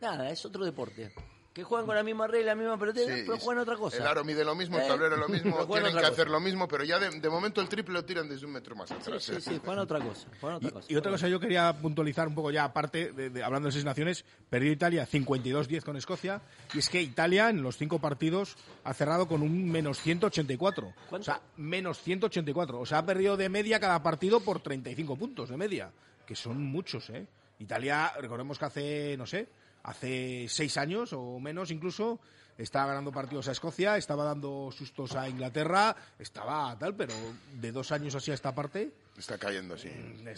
[0.00, 1.12] nada, es otro deporte.
[1.52, 3.96] Que juegan con la misma regla, la misma pelotera, Sí, pero juegan otra cosa.
[3.96, 4.86] El aro mide lo mismo, el ¿Eh?
[4.86, 6.06] tablero lo mismo, tienen que cosa.
[6.08, 8.76] hacer lo mismo, pero ya de, de momento el triple lo tiran desde un metro
[8.76, 9.22] más Sí, atrás.
[9.24, 10.28] sí, sí, juegan otra cosa.
[10.40, 10.86] Juegan otra cosa.
[10.88, 13.84] Y otra cosa yo quería puntualizar un poco ya aparte, de, de- hablando de seis
[13.84, 16.40] naciones, perdió Italia 52-10 con Escocia,
[16.74, 20.92] y es que Italia en los cinco partidos ha cerrado con un menos 184.
[21.10, 22.78] O sea, menos 184.
[22.78, 25.90] O sea, ha perdido de media cada partido por 35 puntos de media,
[26.24, 27.26] que son muchos, ¿eh?
[27.58, 29.48] Italia, recordemos que hace, no sé,
[29.88, 32.20] hace seis años o menos incluso,
[32.56, 37.14] estaba ganando partidos a Escocia, estaba dando sustos a Inglaterra, estaba tal, pero
[37.54, 38.92] de dos años así a esta parte...
[39.16, 39.90] Está cayendo, sí.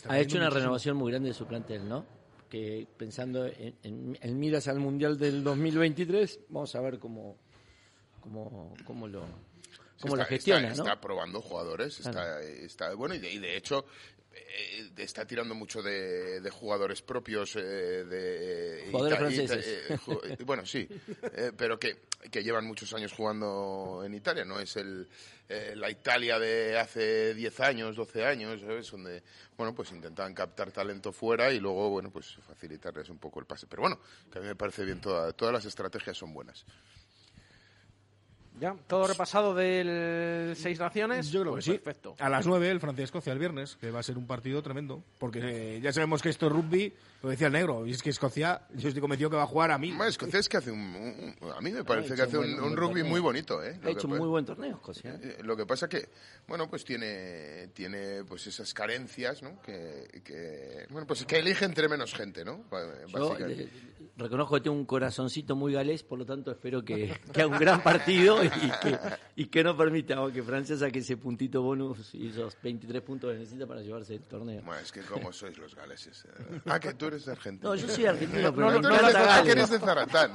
[0.09, 2.07] Ha hecho una renovación muy grande de su plantel, ¿no?
[2.49, 7.37] Que pensando en, en, en miras al Mundial del 2023, vamos a ver cómo,
[8.21, 9.25] cómo, cómo lo,
[10.01, 10.89] cómo lo está, gestiona, está, ¿no?
[10.89, 12.41] está probando jugadores, está, Claro.
[12.41, 13.85] está bueno y de, y de hecho
[14.33, 19.67] eh, está tirando mucho de, de jugadores propios eh, de Jugadores Ita- franceses.
[19.67, 20.89] Ita- eh, ju- bueno sí
[21.35, 25.09] eh, pero que, que llevan muchos años jugando en Italia no es el
[25.75, 28.89] la Italia de hace 10 años 12 años ¿sabes?
[28.89, 29.21] donde
[29.57, 33.67] bueno pues intentaban captar talento fuera y luego bueno pues facilitarles un poco el pase
[33.67, 33.99] pero bueno
[34.31, 36.65] que a mí me parece bien toda- todas las estrategias son buenas
[38.61, 41.31] Ya, todo repasado del Seis Naciones.
[41.31, 41.79] Yo creo Pues que sí.
[41.79, 42.14] Perfecto.
[42.18, 45.03] A las 9 el Francia-Escocia el viernes, que va a ser un partido tremendo.
[45.18, 48.11] Porque eh, ya sabemos que esto es rugby, lo decía el negro, y es que
[48.11, 49.92] Escocia, yo estoy convencido que va a jugar a mí.
[49.92, 52.38] Más Escocia es que hace un, un- un- a mí me parece hecho que hace
[52.38, 53.11] un un, buen- un un rugby torneo.
[53.11, 53.76] muy bonito, ¿eh?
[53.76, 55.11] Ha que hecho pa- muy buen torneo, Escocia.
[55.14, 55.37] ¿eh?
[55.38, 56.09] eh, Lo que pasa que,
[56.48, 59.61] bueno, pues tiene, tiene pues esas carencias, ¿no?
[59.62, 62.64] Que, que, bueno, pues que elige entre menos gente, ¿no?
[62.70, 63.64] Ba- Yo básicamente.
[63.64, 63.68] eh,
[64.16, 67.59] reconozco que tengo un corazoncito muy galés, por lo tanto espero que, que haga un
[67.59, 68.98] gran partido y que,
[69.37, 73.38] y que no permita que Francia saque ese puntito bonus y esos 23 puntos que
[73.38, 74.62] necesita para llevarse el torneo.
[74.62, 76.24] Bueno, es que como sois los galeses.
[76.24, 76.61] eh.
[76.66, 77.62] Ah, que tú eres.
[77.62, 80.33] No, yo soy argentino, pero No, no, no de- la que eres de Zaratán.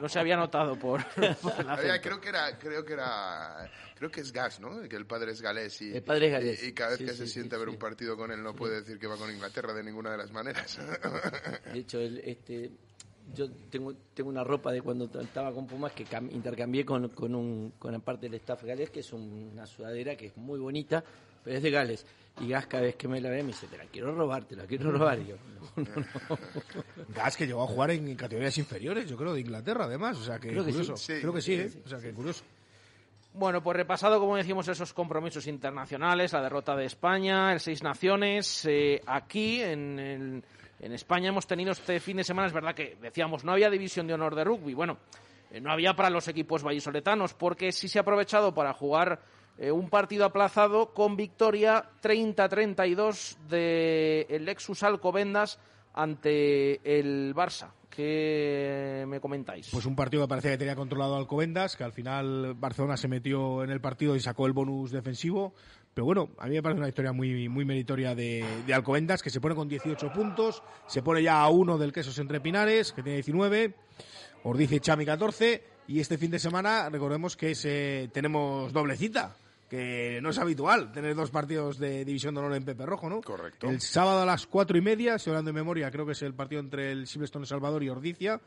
[0.00, 1.04] No se había notado por,
[1.42, 2.00] por acento.
[2.02, 4.80] creo que era, creo que era, creo que es Gas, ¿no?
[4.88, 6.62] Que el padre es galés y, El padre es galés.
[6.62, 7.74] y, y cada vez Sí, que sí, se sí, siente a ver sí.
[7.74, 10.30] un partido con él no puede decir que va con Inglaterra de ninguna de las
[10.32, 10.78] maneras.
[11.72, 12.70] De hecho, el- este,
[13.34, 17.34] yo tengo, tengo una ropa de cuando estaba con Pumas que cam- intercambié con, con,
[17.34, 20.58] un, con la parte del staff galés, que es un- una sudadera que es muy
[20.58, 21.04] bonita,
[21.44, 22.06] pero es de Gales.
[22.40, 24.56] Y Gas cada vez que me la ve me dice, te la quiero robar, te
[24.56, 25.18] la quiero robar.
[25.20, 25.36] Y yo,
[25.76, 26.38] no, no, no.
[27.14, 30.16] Gas que llegó a jugar en categorías inferiores, yo creo, de Inglaterra además.
[30.18, 30.96] O sea que, Creo que curioso.
[30.96, 31.14] sí.
[31.14, 31.68] Sí, creo que sí, sí, ¿eh?
[31.68, 32.42] sí, O sea que curioso.
[33.34, 38.64] Bueno, pues repasado, como decimos, esos compromisos internacionales, la derrota de España, el Seis Naciones.
[38.66, 40.44] eh, aquí, en, el-
[40.80, 44.06] en España, hemos tenido este fin de semana, es verdad que decíamos, no había división
[44.06, 44.74] de honor de rugby.
[44.74, 44.96] Bueno,
[45.52, 49.20] eh, no había para los equipos vallisoletanos, porque sí se ha aprovechado para jugar
[49.58, 55.58] eh, un partido aplazado con victoria 30-32 del Lexus Alcobendas
[55.92, 57.72] ante el Barça.
[57.90, 59.68] ¿Qué me comentáis?
[59.72, 63.64] Pues un partido que parecía que tenía controlado Alcobendas, que al final Barcelona se metió
[63.64, 65.54] en el partido y sacó el bonus defensivo.
[65.92, 69.30] Pero bueno, a mí me parece una historia muy, muy meritoria de, de Alcobendas, que
[69.30, 73.02] se pone con 18 puntos, se pone ya a uno del Quesos Entre Pinares, que
[73.02, 73.74] tiene 19,
[74.44, 78.96] Ordice y Chami 14, y este fin de semana recordemos que es, eh, tenemos doble
[78.96, 79.34] cita,
[79.68, 83.20] que no es habitual tener dos partidos de División de Honor en Pepe Rojo, ¿no?
[83.22, 83.68] Correcto.
[83.68, 86.32] El sábado a las cuatro y media, estoy hablando de memoria, creo que es el
[86.32, 88.40] partido entre el Silverstone El Salvador y Ordicia,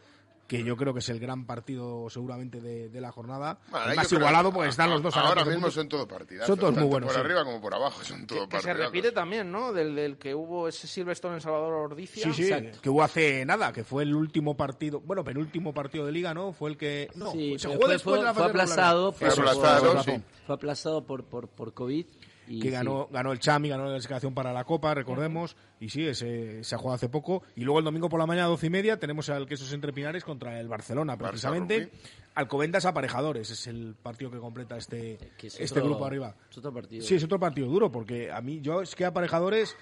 [0.48, 3.60] que yo creo que es el gran partido seguramente de, de la jornada.
[3.72, 6.08] Bueno, El más igualado que porque están los dos a Ahora 14 mismo son todo
[6.08, 6.46] partidas.
[6.46, 7.22] Son todos muy buenos, Por sí.
[7.22, 9.72] arriba como por abajo son todo Que se repite también, ¿no?
[9.74, 12.24] Del, del que hubo ese Silverstone en Salvador Ordicia.
[12.32, 16.12] Sí, sí, que hubo hace nada, que fue el último partido, bueno, penúltimo partido de
[16.12, 16.52] liga, ¿no?
[16.54, 17.10] Fue el que...
[17.16, 20.22] No, Sí, se jugó fue- después fue, de la fue aplazado, Fue aplazado, por- sí.
[20.46, 22.06] fue aplazado por, por, por COVID.
[22.48, 22.74] Y que sí.
[22.74, 26.76] ganó, ganó el Chami, ganó la clasificación para la Copa, recordemos, y sí, ese, se
[26.76, 27.44] ha jugado hace poco.
[27.56, 30.24] Y luego el domingo por la mañana, doce y media, tenemos al Quesos Entre Pinares
[30.24, 31.92] contra el Barcelona, precisamente.
[32.36, 36.36] Alcobendas Aparejadores, es el partido que completa este, que es este otro- grupo arriba.
[36.50, 37.04] es otro partido.
[37.06, 39.76] Sí, es otro partido duro, porque a mí, yo es que Aparejadores,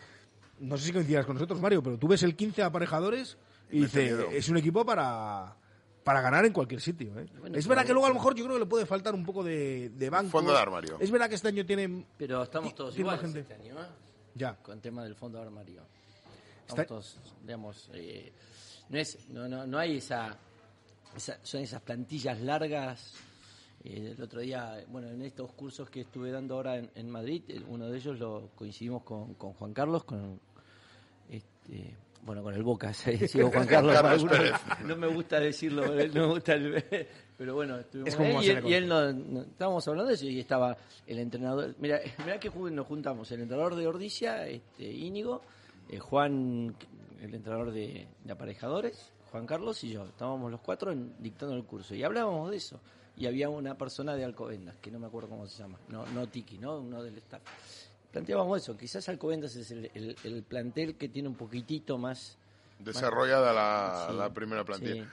[0.59, 3.37] no sé si coincidas con nosotros, Mario, pero tú ves el 15 Aparejadores
[3.71, 5.55] y dices, es un equipo para
[6.11, 7.17] para ganar en cualquier sitio.
[7.17, 7.25] ¿eh?
[7.53, 9.43] es verdad que luego a lo mejor yo creo que le puede faltar un poco
[9.45, 10.29] de, de banco.
[10.31, 10.97] Fondo de armario.
[10.99, 13.39] Es verdad que este año tienen Pero estamos todos iguales gente.
[13.39, 13.85] este año, ¿eh?
[14.35, 14.55] Ya.
[14.57, 15.83] Con el tema del fondo de armario.
[16.67, 18.33] Está- Estamos todos, digamos, eh,
[18.89, 20.37] no, es, no, no, no hay esa,
[21.15, 23.13] esa- son esas plantillas largas.
[23.85, 27.43] Eh, el otro día, bueno, en estos cursos que estuve dando ahora en, en Madrid,
[27.47, 30.39] el- uno de ellos lo coincidimos con, con Juan Carlos, con
[31.29, 34.23] este, bueno, con el Boca, sí, sigo Juan Carlos.
[34.25, 34.53] Pérez.
[34.85, 36.83] no me gusta decirlo, no me gusta el,
[37.37, 39.87] pero bueno, estuvimos Es con como él y él, le y él no- no- estábamos
[39.87, 43.87] hablando de eso y estaba el entrenador, mira, mira que nos juntamos, el entrenador de
[43.87, 45.41] Ordicia, este, Íñigo,
[45.89, 46.75] eh, Juan,
[47.21, 51.63] el entrenador de, de aparejadores, Juan Carlos y yo, estábamos los cuatro en- dictando el
[51.63, 52.79] curso y hablábamos de eso.
[53.17, 56.27] Y había una persona de Alcobendas, que no me acuerdo cómo se llama, no, no
[56.27, 56.79] Tiki, ¿no?
[56.79, 57.41] uno del staff.
[58.11, 62.37] Planteábamos eso, quizás Alcobendas es el, el- el plantel que tiene un poquitito más...
[62.79, 65.03] Desarrollada la, Sí, la primera plantilla.
[65.03, 65.09] sí.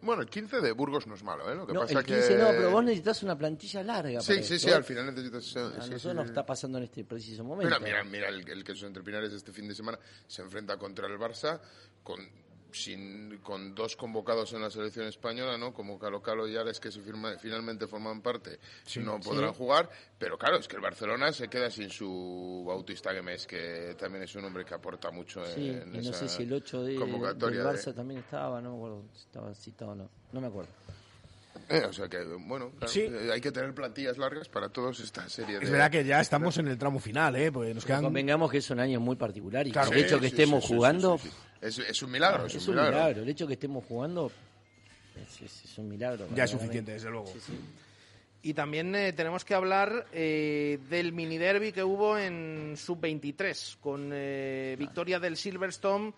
[0.00, 1.56] Bueno, el 15 de Burgos no es malo, ¿eh?
[1.56, 2.34] Lo que No, pasa el 15 que...
[2.36, 4.20] no, pero vos necesitas una plantilla larga.
[4.20, 4.68] Sí, para sí, esto.
[4.68, 5.56] sí, al final necesitas...
[5.56, 6.28] A sí, nosotros sí, nos sí.
[6.28, 7.80] está pasando en este preciso momento.
[7.80, 11.08] Mira, mira, mira el, el que sus entrepinares este fin de semana se enfrenta contra
[11.08, 11.60] el Barça
[12.04, 12.20] con
[12.72, 15.72] sin con dos convocados en la selección española, ¿no?
[15.72, 18.58] Como Calo Calo y Ares que se firma- finalmente forman parte,
[19.02, 23.46] no podrán jugar, pero claro, es que el Barcelona se queda sin su Bautista Gemes,
[23.46, 26.28] que también es un hombre que aporta mucho en, Sí, en y no esa sé
[26.28, 27.62] si el 8 de, del convocatoria.
[27.64, 30.10] de- Barça también estaba, no me acuerdo si estaba citado o no.
[30.32, 30.70] No me acuerdo.
[31.70, 33.00] Eh, o sea que, bueno, claro, Sí.
[33.00, 35.64] eh, hay que tener plantillas largas para todos esta serie de...
[35.64, 37.50] Es verdad que ya estamos en el tramo final, ¿eh?
[37.52, 38.04] Porque nos quedan...
[38.04, 39.90] Convengamos que es un año muy particular y Claro.
[39.90, 41.36] que el hecho Sí, que sí, estemos sí, sí, jugando sí, sí, sí.
[41.60, 43.22] Es, es un milagro, es, es un milagro.
[43.22, 44.30] El hecho que estemos jugando
[45.16, 46.26] es, es- es un milagro.
[46.34, 47.26] Ya es suficiente, desde luego.
[47.26, 47.58] Sí, sí.
[48.40, 54.10] Y también eh, tenemos que hablar eh, del mini derby que hubo en sub-23, con
[54.12, 56.12] eh, victoria del Silverstone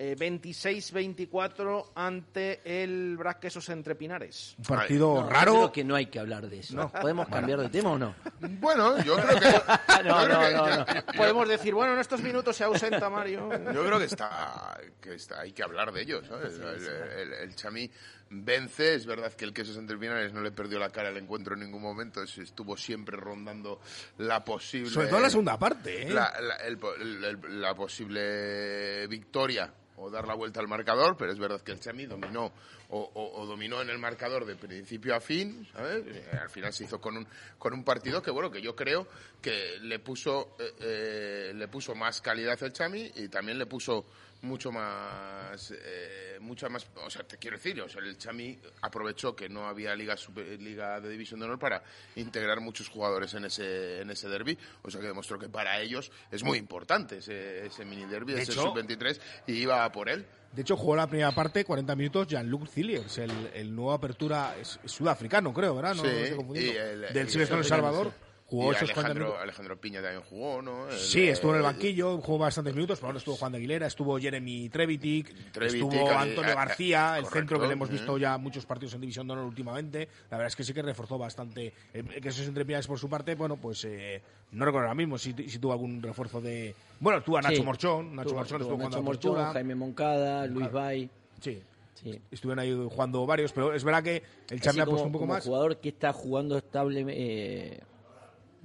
[0.00, 4.54] eh, 26-24 ante el Braquesos Entre Pinares.
[4.58, 5.52] Un partido No, yo raro.
[5.54, 6.88] Creo que no hay que hablar de eso.
[7.00, 8.14] ¿Podemos cambiar de tema o no?
[8.40, 9.48] Bueno, yo creo que...
[10.04, 10.86] No, creo no, que- no, yo- no.
[10.94, 13.48] yo- Podemos decir, bueno, en estos minutos se ausenta Mario.
[13.74, 16.54] Yo creo que está, que está, hay que hablar de ello, ¿sabes?
[16.54, 16.86] el,
[17.18, 17.90] el- el Chami
[18.30, 21.54] vence, es verdad que el Quesos entre Pinares no le perdió la cara al encuentro
[21.54, 23.80] en ningún momento, es- estuvo siempre rondando
[24.18, 24.88] la posible...
[24.90, 26.10] Sobre todo en la segunda parte, ¿eh?
[26.10, 31.32] la, la- el el- el- la posible victoria o dar la vuelta al marcador, pero
[31.32, 32.52] es verdad que el Chami dominó
[32.90, 36.04] o, o- o dominó en el marcador de principio a fin, ¿sabes?
[36.06, 37.26] Eh, al final se hizo con un
[37.58, 39.06] con un partido que bueno que yo creo
[39.42, 44.06] que le puso eh, eh, le puso más calidad el Chami y también le puso
[44.42, 49.34] mucho más eh, mucha más o sea te quiero decir o sea el Chami aprovechó
[49.34, 51.82] que no había liga Super- liga de división de honor para
[52.16, 56.10] integrar muchos jugadores en ese en ese derby o sea que demostró que para ellos
[56.30, 59.90] es muy importante ese, ese mini derby De ese hecho- sub 23 y iba a
[59.92, 63.92] por él De hecho, jugó la primera parte, 40 minutos, Jean-Luc Zilliers, el, el nuevo
[63.92, 65.94] apertura es, es sudafricano, creo, ¿verdad?
[65.94, 66.72] No, Sí, no confundiendo.
[66.72, 68.12] y el- Del y El Salvador.
[68.48, 69.42] Jugó y esos 40 Alejandro, minutos.
[69.42, 73.08] Alejandro Piña también jugó no El- Sí, estuvo en el banquillo, jugó bastantes minutos, pero
[73.08, 77.60] ahora estuvo Juan de Aguilera, estuvo Jeremy Trevitic, Trevitic, estuvo Antonio García, el correcto, centro
[77.60, 77.92] que le hemos eh.
[77.92, 80.08] visto ya muchos partidos en División de Honor últimamente.
[80.30, 81.74] La verdad es que sí que reforzó bastante.
[81.92, 85.34] Eh, que esos entrepiadas por su parte, bueno, pues eh, no recuerdo ahora mismo si,
[85.34, 86.74] si tuvo algún refuerzo de.
[87.00, 87.62] Bueno, tuvo a Nacho Sí.
[87.62, 89.52] Morchón, Nacho Tuvo- Morchón tuvo estuvo jugando Nacho Morchón.
[89.52, 91.10] Jaime Moncada, Luis Bay.
[91.40, 91.62] Sí.
[91.94, 92.18] Sí.
[92.30, 95.34] Estuvieron ahí jugando varios, pero es verdad que el Así ha puesto un poco como
[95.34, 95.44] más.
[95.44, 97.80] jugador que está jugando estable eh,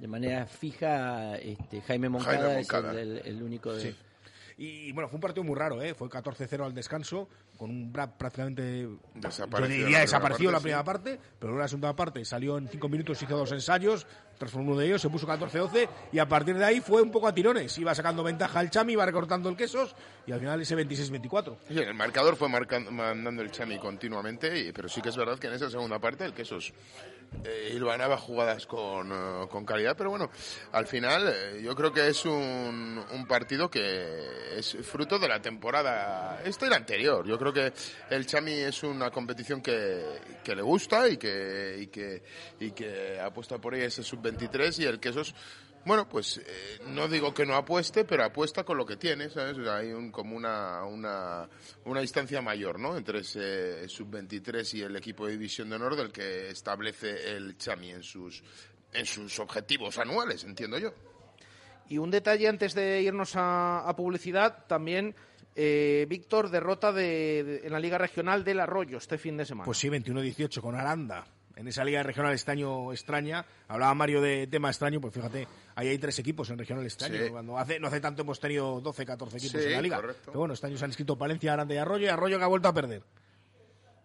[0.04, 2.92] de manera fija, este, Jaime Moncada, Jaime es Moncada.
[2.92, 3.80] el, el- el único de...
[3.80, 3.96] Sí.
[4.58, 5.94] Y bueno, fue un partido muy raro, ¿eh?
[5.94, 10.60] Fue 14-0 al descanso, con un Brad prácticamente Desaparecido yo diría la desaparecido primera la
[10.60, 14.06] primera parte, pero en la segunda parte salió en 5 minutos, hizo dos ensayos,
[14.38, 17.26] transformó uno de ellos, se puso 14-12 y a partir de ahí fue un poco
[17.26, 17.76] a tirones.
[17.78, 21.56] Iba sacando ventaja al Chami, iba recortando el quesos y al final ese 26-24.
[21.66, 25.16] Sí, en el marcador fue marcando, mandando el Chami continuamente, y- pero sí que es
[25.16, 26.72] verdad que en esa segunda parte el Quesos
[27.44, 30.30] eh, hilvanaba jugadas con, eh, con calidad, pero bueno,
[30.72, 35.42] al final eh, yo creo que es un, un partido que es fruto de la
[35.42, 37.26] temporada esta y la anterior.
[37.26, 37.72] Yo creo que
[38.10, 40.02] el Chami es una competición que,
[40.42, 42.22] que le gusta y que, y que,
[42.60, 45.34] y que apuesta por ella ese sub-23 y el que esos
[45.86, 49.58] bueno, pues eh, no digo que no apueste, pero apuesta con lo que tiene, ¿sabes?
[49.58, 51.48] O sea, hay un, como una, una,
[51.84, 52.96] una distancia mayor, ¿no?
[52.96, 57.90] Entre ese sub-23 y el equipo de División de Honor del que establece el Chami
[57.90, 58.42] en sus,
[58.92, 60.92] en sus objetivos anuales, entiendo yo.
[61.88, 65.14] Y un detalle antes de irnos a, a publicidad, también
[65.54, 69.66] eh, Víctor derrota de, de- en la Liga Regional del Arroyo este fin de semana.
[69.66, 71.26] Pues sí, 21-18 con Aranda.
[71.56, 75.46] En esa liga regional este año extraña, hablaba Mario de tema extraño, pues fíjate,
[75.76, 77.18] ahí hay tres equipos en regional este año.
[77.24, 77.30] Sí.
[77.30, 79.96] Cuando hace, no hace tanto hemos tenido 12, 14 equipos Sí, en la liga.
[79.96, 80.22] correcto.
[80.26, 82.48] Pero bueno, este año se han inscrito Palencia, Aranda y Arroyo, y Arroyo que ha
[82.48, 83.02] vuelto a perder.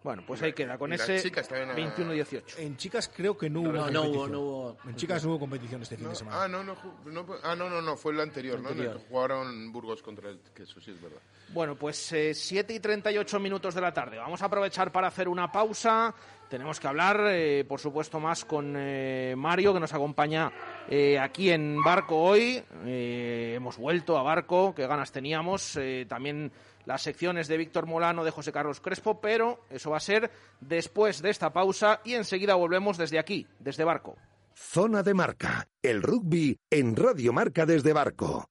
[0.02, 2.54] Bueno, pues ahí queda, con ese chica está en la- 21-18.
[2.58, 4.76] En chicas creo que no hubo No, no hubo, no hubo.
[4.86, 6.44] En chicas no hubo competición este fin No, de semana.
[6.44, 6.74] ah, no, no,
[7.04, 8.70] no, ah, no, no, no, fue el anterior, ¿no?
[8.70, 9.02] En el Anterior.
[9.02, 11.18] que jugaron Burgos contra el, que eso sí es verdad.
[11.50, 14.16] Bueno, pues eh, 7 y 38 minutos de la tarde.
[14.16, 16.14] Vamos a aprovechar para hacer una pausa.
[16.50, 20.50] Tenemos que hablar, eh, por supuesto, más con eh, Mario, que nos acompaña
[20.88, 22.60] eh, aquí en Barco hoy.
[22.84, 25.78] Eh, hemos vuelto a Barco, qué ganas teníamos.
[26.08, 26.50] También
[26.86, 30.28] las secciones de Víctor Molano, de José Carlos Crespo, pero eso va a ser
[30.60, 34.16] después de esta pausa y enseguida volvemos desde aquí, desde Barco.
[34.52, 38.50] Zona de Marca, el rugby en Radio Marca desde Barco.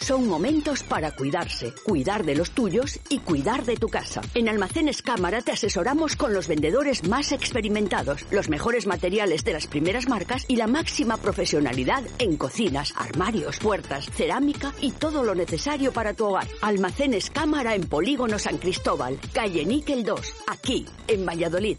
[0.00, 4.20] Son momentos para cuidarse, cuidar de los tuyos y cuidar de tu casa.
[4.34, 9.66] En Almacenes Cámara te asesoramos con los vendedores más experimentados, los mejores materiales de las
[9.66, 15.92] primeras marcas y la máxima profesionalidad en cocinas, armarios, puertas, cerámica y todo lo necesario
[15.92, 16.48] para tu hogar.
[16.60, 21.78] Almacenes Cámara en Polígono San Cristóbal, calle Níquel 2, aquí, en Valladolid.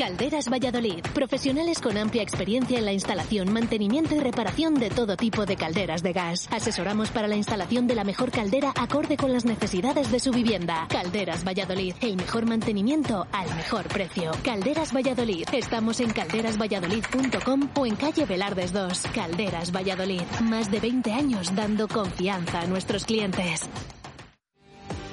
[0.00, 1.02] Calderas Valladolid.
[1.12, 6.02] Profesionales con amplia experiencia en la instalación, mantenimiento y reparación de todo tipo de calderas
[6.02, 6.48] de gas.
[6.50, 10.88] Asesoramos para la instalación de la mejor caldera acorde con las necesidades de su vivienda.
[10.88, 11.96] Calderas Valladolid.
[12.00, 14.30] El mejor mantenimiento al mejor precio.
[14.42, 15.46] Calderas Valladolid.
[15.52, 19.02] Estamos en calderasvalladolid.com o en calle Velardes 2.
[19.14, 20.22] Calderas Valladolid.
[20.40, 23.68] Más de 20 años dando confianza a nuestros clientes.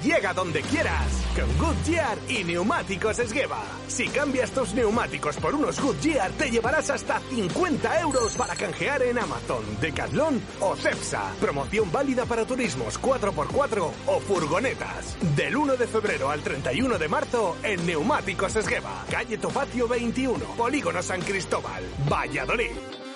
[0.02, 3.60] Llega donde quieras con Goodyear y Neumáticos Esgueva.
[3.88, 9.18] Si cambias tus neumáticos por unos Goodyear, te llevarás hasta 50 euros para canjear en
[9.18, 11.32] Amazon, Decathlon o Cepsa.
[11.40, 15.16] Promoción válida para turismos 4x4 o furgonetas.
[15.34, 19.04] Del 1 de febrero al 31 de marzo en Neumáticos Esgueva.
[19.10, 23.07] Calle Topacio 21, Polígono San Cristóbal, Valladolid.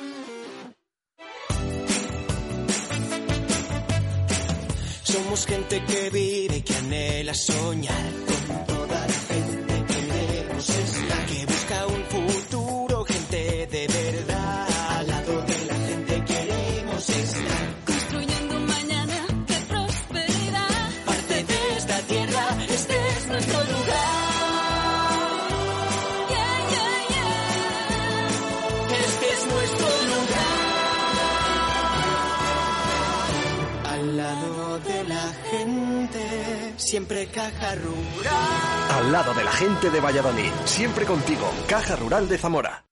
[5.13, 8.13] Somos gente que vive que anhela soñar.
[8.27, 9.22] Con toda la
[36.93, 38.91] siempre caja rural.
[38.91, 42.92] Al lado de la gente de Valladolid, siempre contigo, Caja Rural de Zamora.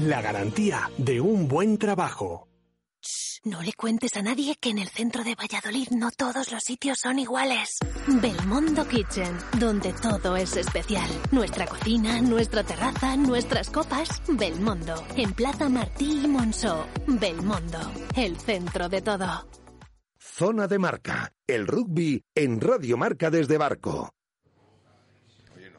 [0.05, 2.47] La garantía de un buen trabajo.
[3.43, 6.99] No le cuentes a nadie que en el centro de Valladolid no todos los sitios
[6.99, 7.77] son iguales.
[8.07, 11.07] Belmondo Kitchen, donde todo es especial.
[11.31, 14.23] Nuestra cocina, nuestra terraza, nuestras copas.
[14.27, 15.03] Belmondo.
[15.15, 16.85] En Plaza Martí y Monceau.
[17.05, 17.79] Belmondo.
[18.15, 19.47] El centro de todo.
[20.17, 24.11] Zona de Marca, el rugby en Radio Marca desde Barco.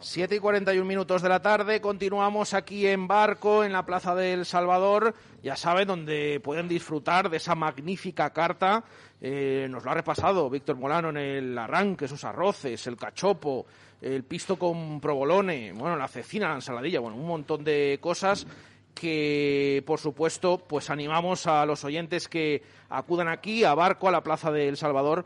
[0.03, 4.45] 7 y 41 minutos de la tarde, continuamos aquí en Barco, en la Plaza del
[4.45, 8.83] Salvador, ya saben, donde pueden disfrutar de esa magnífica carta.
[9.21, 13.67] Eh, nos lo ha repasado Víctor Molano en el arranque, esos arroces, el cachopo,
[14.01, 18.45] el pisto con provolone, bueno, la cecina, la ensaladilla, bueno, un montón de cosas
[18.93, 24.25] que, por supuesto, pues animamos a los oyentes que acudan aquí a Barco, a la
[24.25, 25.25] Plaza del Salvador,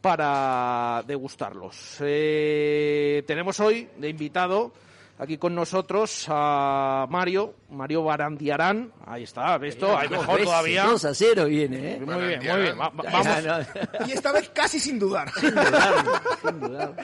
[0.00, 1.96] para degustarlos.
[2.00, 4.72] Eh, tenemos hoy de invitado
[5.18, 8.92] aquí con nosotros a Mario, Mario Barandiarán.
[9.06, 9.96] Ahí está, ¿ves esto?
[9.98, 10.44] Hay mejor ¿Ves?
[10.44, 10.84] todavía.
[10.84, 12.00] 2 a 0 viene, ¿eh?
[12.00, 12.78] Muy bien, muy bien.
[12.80, 13.26] Va- va- vamos.
[14.06, 15.30] Y esta vez casi sin dudar.
[15.32, 15.94] Sin dudar,
[16.42, 16.94] sin dudar.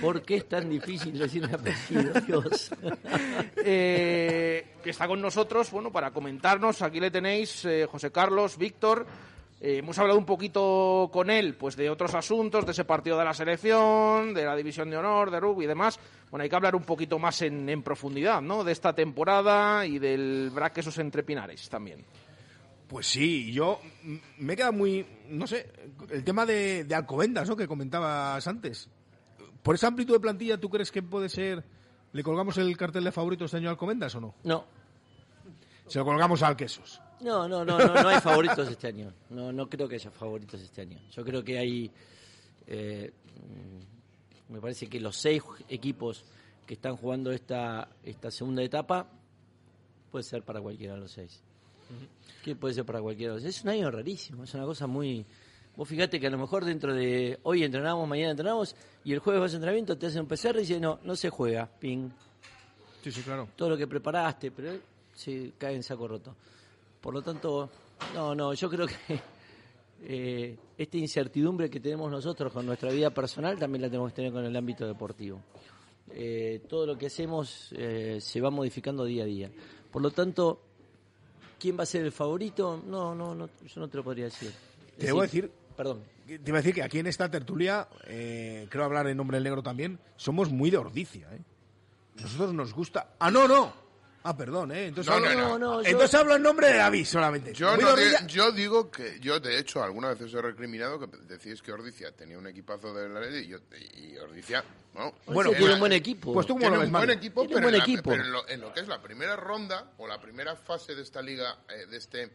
[0.00, 2.70] ¿Por qué es tan difícil decir un apellido, Dios?
[3.64, 6.82] eh, que está con nosotros, bueno, para comentarnos.
[6.82, 9.06] Aquí le tenéis, eh, José Carlos, Víctor.
[9.66, 13.24] Eh, hemos hablado un poquito con él, pues de otros asuntos, de ese partido de
[13.24, 15.98] la selección, de la división de honor, de rugby y demás.
[16.30, 18.62] Bueno, hay que hablar un poquito más en, en profundidad, ¿no?
[18.62, 22.04] De esta temporada y del Braque esos entre Pinares también.
[22.86, 23.80] Pues sí, yo
[24.36, 25.72] me queda muy, no sé,
[26.10, 27.56] el tema de, de Alcobendas, ¿no?
[27.56, 28.90] Que comentabas antes.
[29.62, 31.64] Por esa amplitud de plantilla, ¿tú crees que puede ser,
[32.12, 34.34] le colgamos el cartel de favorito este año a Alcobendas o no?
[34.44, 34.66] No.
[35.86, 37.00] Se lo colgamos al Quesos.
[37.20, 39.12] No, no, no, no, no hay favoritos este año.
[39.30, 40.98] No, no creo que haya favoritos este año.
[41.10, 41.90] Yo creo que hay,
[42.66, 43.12] eh,
[44.48, 46.24] me parece que los seis equipos
[46.66, 49.06] que están jugando esta, esta segunda etapa
[50.10, 51.42] puede ser para cualquiera de los seis.
[52.42, 53.56] ¿Qué puede ser para cualquiera de los seis?
[53.56, 55.24] Es un año rarísimo, es una cosa muy...
[55.76, 59.40] Vos fíjate que a lo mejor dentro de hoy entrenamos, mañana entrenamos y el jueves
[59.40, 62.10] vas a entrenamiento, te hacen un PCR y dicen, no, no se juega, ping.
[63.02, 63.48] Sí, sí, claro.
[63.56, 64.78] Todo lo que preparaste, pero
[65.12, 66.36] se cae en saco roto.
[67.04, 67.68] Por lo tanto,
[68.14, 68.94] no, no, yo creo que
[70.04, 74.32] eh, esta incertidumbre que tenemos nosotros con nuestra vida personal también la tenemos que tener
[74.32, 75.38] con el ámbito deportivo.
[76.08, 79.50] Eh, todo lo que hacemos eh, se va modificando día a día.
[79.92, 80.62] Por lo tanto,
[81.60, 82.82] ¿quién va a ser el favorito?
[82.86, 84.50] No, no, no yo no te lo podría decir.
[84.96, 86.00] Te debo decir, perdón.
[86.26, 89.44] Te iba a decir que aquí en esta tertulia, eh, creo hablar en nombre del
[89.44, 91.42] negro también, somos muy de ordicia, ¿eh?
[92.14, 93.16] Nosotros nos gusta.
[93.18, 93.83] Ah, no, no.
[94.26, 94.86] Ah, perdón, ¿eh?
[94.86, 95.84] Entonces, No, hablo, no, no.
[95.84, 97.52] Entonces hablo en nombre de David solamente.
[97.52, 97.76] Yo,
[98.26, 102.10] yo digo que, yo de hecho alguna vez os he recriminado que decís que Ordicia
[102.12, 103.58] tenía un equipazo de la ley y, yo-
[103.98, 104.64] y Ordicia,
[104.94, 105.12] ¿no?
[105.26, 106.32] Bueno, tiene un buen equipo.
[106.32, 107.84] Pues tú cómo tiene lo ves, un buen equipo, Tiene un pero, buen en, la-
[107.84, 108.10] equipo.
[108.10, 111.02] pero en lo, en lo que es la primera ronda o la primera fase de
[111.02, 112.30] esta liga, eh, de este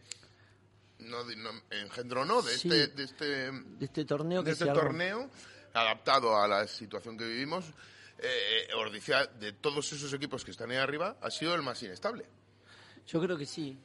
[1.00, 2.68] no, no, engendro no, de Sí.
[2.68, 4.82] este, de este, De este torneo que de este se arma.
[4.82, 5.28] torneo
[5.74, 7.64] adaptado a la situación que vivimos.
[8.22, 12.24] Eh, Ordicia, de todos esos equipos que están ahí arriba, ha sido el más inestable.
[13.06, 13.76] Yo creo que sí.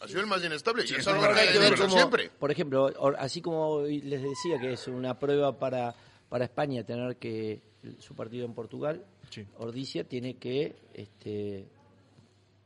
[0.00, 0.86] Ha sido el más inestable.
[0.86, 2.30] Sí, y es es algo verdad, que hay como- siempre.
[2.30, 5.94] Por ejemplo, así como hoy les decía que es una prueba para,
[6.28, 7.60] para España tener que
[7.98, 9.46] su partido en Portugal, Sí.
[9.58, 11.66] Ordicia tiene que, este,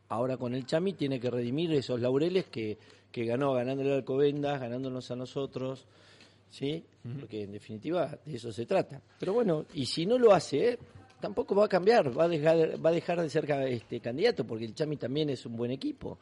[0.09, 2.79] ahora con el Chami, tiene que redimir esos laureles que,
[3.11, 5.87] que ganó ganándole al Alcobendas, ganándonos a nosotros,
[6.51, 6.85] ¿sí?
[7.19, 9.01] Porque en definitiva de eso se trata.
[9.19, 10.79] Pero bueno, y si no lo hace, ¿eh?
[11.21, 14.65] Tampoco va a cambiar, va a dejar, va a dejar de ser este, candidato, porque
[14.65, 16.19] el Chami también es un buen equipo.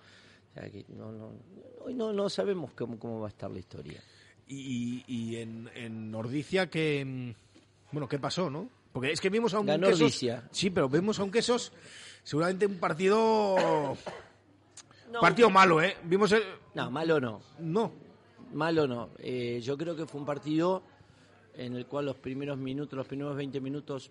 [0.50, 1.30] O sea que no, no,
[1.84, 4.02] hoy no, no sabemos cómo, cómo va a estar la historia.
[4.48, 7.04] Y, y en, en Ordicia, que.
[7.04, 7.30] mm,
[7.92, 8.68] Bueno, ¿qué pasó, no?
[8.92, 10.00] Porque es que vimos a un Ganó Quesos.
[10.02, 10.48] Ordicia.
[10.50, 11.72] Sí, pero vimos a un Quesos.
[12.22, 13.56] Seguramente un partido.
[15.20, 15.96] partido malo, ¿eh?
[16.04, 16.42] Vimos el.
[16.74, 17.40] No, malo no.
[17.58, 17.92] No.
[18.52, 19.10] Malo no.
[19.18, 20.82] Eh, yo creo que fue un partido
[21.54, 24.10] en el cual los primeros minutos, los primeros 20 minutos,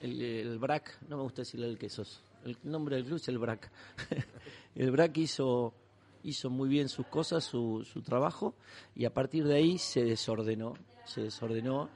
[0.00, 3.70] el, BRAC, no me gusta decirle el quesos, el nombre del club es el BRAC.
[4.74, 5.74] el BRAC hizo,
[6.22, 8.54] hizo muy bien sus cosas, su, su trabajo,
[8.94, 10.74] y a partir de ahí se desordenó,
[11.04, 11.88] se desordenó.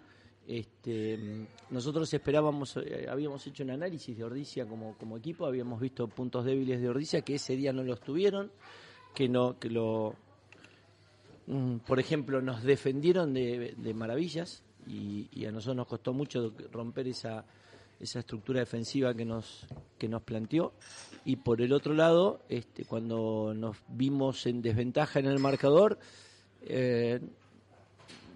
[0.46, 6.06] Este, nosotros esperábamos, eh, habíamos hecho un análisis de Ordicia como, como equipo, habíamos visto
[6.06, 8.52] puntos débiles de Ordicia que ese día no los tuvieron,
[9.14, 10.16] que no, que lo,
[11.46, 17.08] Mm, por ejemplo, nos defendieron de, de maravillas y a nosotros nos costó mucho romper
[17.08, 17.44] esa,
[18.04, 19.66] esa estructura defensiva que nos,
[19.98, 20.72] que nos planteó.
[21.24, 25.98] Y por el otro lado, este, cuando nos vimos en desventaja en el marcador,
[26.62, 27.20] eh,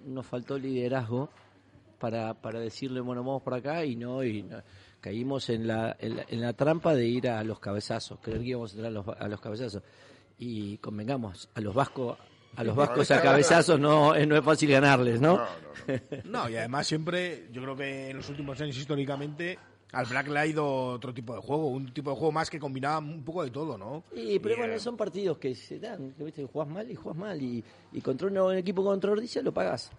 [0.07, 1.31] nos faltó liderazgo
[1.99, 4.47] para, para decirle, bueno, vamos por acá y no, y
[5.01, 8.49] caímos en la, en la, en la trampa de ir a los cabezazos, creer que
[8.49, 9.83] íbamos a entrar a los, a los cabezazos.
[10.39, 12.16] Y convengamos, a los vascos
[12.57, 15.41] a los vascos a cabezazos no, eh, no es fácil ganarles, ¿no?
[16.25, 19.59] No, y además siempre, yo creo que en los últimos años históricamente,
[19.93, 22.59] al Black le ha ido otro tipo de juego, un tipo de juego más que
[22.59, 24.05] combinaba un poco de todo, ¿no?
[24.15, 26.95] Sí, pero Y, bueno, eh, son partidos que se dan, que viste, jugás mal y
[26.95, 29.91] jugás mal, y, y contra un equipo contra Ordicia lo pagás.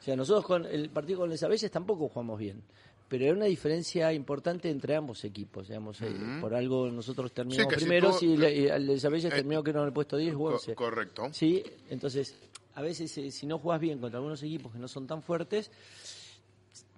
[0.00, 2.62] O sea, nosotros con el partido con Les Abelles tampoco jugamos bien,
[3.08, 7.80] pero hay una diferencia importante entre ambos equipos, digamos, eh, por algo nosotros terminamos si
[7.80, 10.34] primeros y, le- y el de Sabella eh, terminó que no en el puesto 10
[10.34, 10.74] o Co- 11.
[10.74, 11.28] correcto.
[11.32, 12.34] Sí, entonces,
[12.74, 15.70] a veces eh, si no juegas bien contra algunos equipos que no son tan fuertes,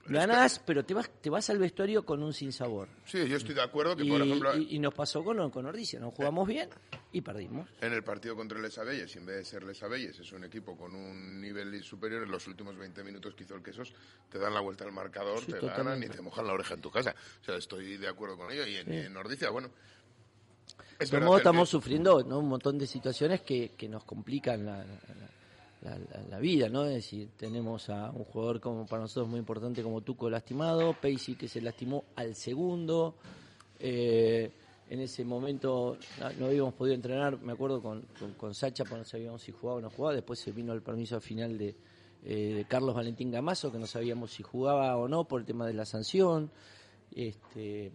[0.09, 2.89] ganás, pero te vas, te vas al vestuario con un sinsabor.
[3.05, 5.67] Sí, yo estoy de acuerdo que, Y, por ejemplo, y- y nos pasó con, con
[5.67, 6.69] Ordicia, no jugamos bien
[7.13, 7.69] y perdimos.
[7.81, 10.77] en el partido contra Les Abelles, en vez de ser Les Abelles, es un equipo
[10.77, 13.93] con un nivel superior, en los últimos 20 minutos que hizo el Quesos,
[14.31, 16.81] te dan la vuelta al marcador, Sí, te ganan y te mojan la oreja en
[16.81, 17.15] tu casa.
[17.41, 18.67] O sea, estoy de acuerdo con ello.
[18.67, 18.93] Y en, Sí.
[18.93, 19.17] en
[19.51, 19.69] bueno...
[20.99, 22.41] De Es que el- estamos sufriendo ¿no?
[22.41, 25.31] un montón de situaciones que, que nos complican la, la-
[25.83, 25.99] la-
[26.29, 26.85] la vida, ¿no?
[26.85, 31.35] Es decir, tenemos a un jugador como para nosotros muy importante como Tuco lastimado, Peisi
[31.37, 33.15] que se lastimó al segundo.
[33.81, 34.51] eh,
[34.91, 35.99] en ese momento
[36.39, 39.79] no, habíamos podido entrenar, me acuerdo con, con, con Sacha, porque no sabíamos si jugaba
[39.79, 40.15] o no jugaba.
[40.15, 41.77] Después se vino el permiso final de,
[42.25, 45.67] eh, de Carlos Valentín Gamazo, que no sabíamos si jugaba o no por el tema
[45.67, 46.51] de la sanción.
[47.15, 47.93] Este,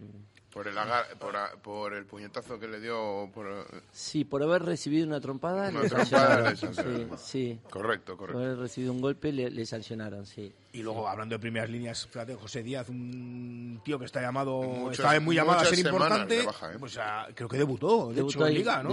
[0.53, 3.27] Por el, agar- por, a- por el puñetazo que le dio...
[3.33, 5.69] Por, Sí, por haber recibido una trompada.
[5.69, 6.43] Una le trompada sancionaron.
[6.51, 7.17] le sancionaron.
[7.17, 7.59] Sí, sí.
[7.71, 8.37] Correcto, correcto.
[8.39, 10.53] Por haber recibido un golpe le, le sancionaron, sí.
[10.73, 14.99] Y luego, hablando de primeras líneas, fíjate, José Díaz, un tío que está llamado, Muchas-
[15.05, 16.75] está muy llamado a ser importante, baja, ¿eh?
[16.79, 18.57] pues ah, creo que debutó, de Debutó hecho, en ahí.
[18.59, 18.89] Liga, ¿no?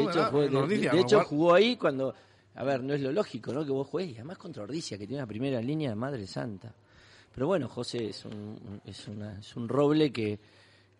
[0.66, 2.14] De hecho, jugó ahí cuando...
[2.54, 3.64] A ver, no es lo lógico, ¿no?
[3.64, 6.72] Que vos juegues, y además contra Ordicia, que tiene una primera línea de Madre Santa.
[7.34, 10.38] Pero bueno, José es un, es una, es un roble que,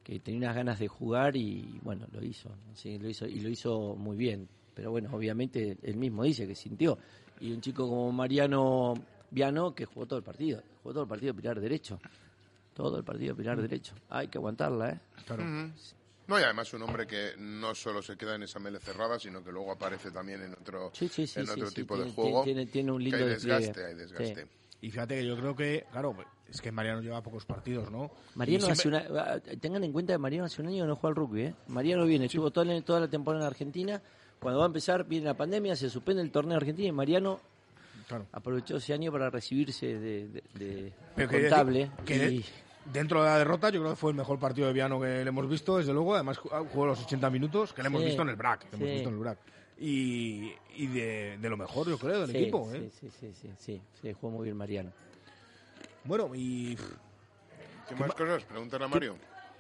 [0.03, 3.48] que tenía unas ganas de jugar y bueno, lo hizo, sí, lo hizo y lo
[3.48, 4.48] hizo muy bien.
[4.74, 6.98] Pero bueno, obviamente él mismo dice que sintió.
[7.40, 8.94] Y un chico como Mariano
[9.30, 11.98] Viano que jugó todo el partido, jugó todo el partido pilar derecho.
[12.74, 13.94] Todo el partido pilar derecho.
[14.09, 15.01] Hay que aguantarla, ¿eh?
[15.34, 15.70] Ujú.
[16.28, 19.42] No, y además un hombre que no solo se queda en esa mele cerrada, sino
[19.42, 22.09] que luego aparece también en otro, Sí, sí, sí, en sí, otro sí, tipo tiene-
[22.11, 22.44] de juego.
[22.44, 23.61] tiene- tiene un que lindo hay despliegue.
[23.61, 24.46] desgaste, hay desgaste.
[24.83, 26.14] Y fíjate que yo creo que, claro,
[26.49, 28.11] es que Mariano lleva pocos partidos, ¿no?
[28.35, 30.89] Mariano Y hace siempre- una, ah, tengan en cuenta que Mariano hace un año que
[30.89, 31.55] no juega al rugby, ¿eh?
[31.68, 34.01] Mariano viene, estuvo toda la, toda la temporada en Argentina.
[34.41, 37.41] Cuando va a empezar, viene la pandemia, se suspende el torneo de Argentina y Mariano
[38.09, 38.26] Claro.
[38.33, 41.91] aprovechó ese año para recibirse de, de- de Pero quería contable.
[42.07, 42.45] que y-
[42.91, 45.28] dentro de la derrota, yo creo que fue el mejor partido de Viano que le
[45.28, 46.14] hemos visto, desde luego.
[46.14, 48.07] Además, ju- jugó los 80 minutos, que le hemos Sí.
[48.07, 48.64] visto en el BRAC.
[48.72, 48.95] hemos Sí.
[48.95, 49.39] visto en el BRAC.
[49.83, 52.68] Y, y de, de lo mejor, yo creo, del sí, equipo.
[52.70, 52.91] sí, ¿eh?
[53.01, 54.93] sí, sí, sí, sí, sí, jugó muy bien Mariano.
[56.05, 56.76] Bueno, y
[57.89, 58.45] ¿Qué más cosas?
[58.45, 59.16] Pregúntale a Mario.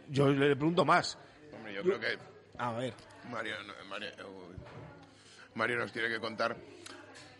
[0.08, 1.16] yo le pregunto más.
[1.54, 2.18] Hombre, yo creo que
[2.58, 2.92] A ver.
[3.30, 3.54] Mario,
[3.88, 4.10] Mario.
[5.54, 6.54] Mario nos tiene que contar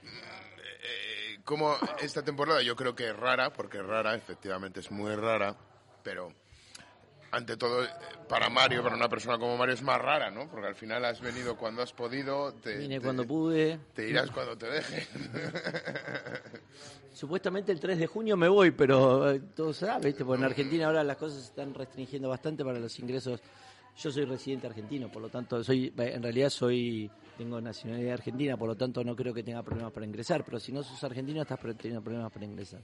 [0.03, 5.15] eh, cómo esta temporada yo creo que es rara, porque es rara, efectivamente es muy
[5.15, 5.55] rara,
[6.03, 6.33] pero
[7.33, 7.89] ante todo, eh,
[8.29, 10.49] para Mario, para una persona como Mario, es más rara, ¿no?
[10.49, 13.79] Porque al final has venido cuando has podido, te, Vine te- cuando pude.
[13.95, 15.07] te irás cuando te deje.
[17.15, 20.25] Supuestamente el 3 de junio me voy, pero eh, todo se da, ¿viste?
[20.25, 23.41] Porque en Argentina ahora las cosas se están restringiendo bastante para los ingresos.
[23.99, 28.69] Yo soy residente argentino, por lo tanto, soy en realidad soy tengo nacionalidad argentina, por
[28.69, 31.59] lo tanto no creo que tenga problemas para ingresar, pero si no sos argentino estás
[31.77, 32.81] teniendo problemas para ingresar.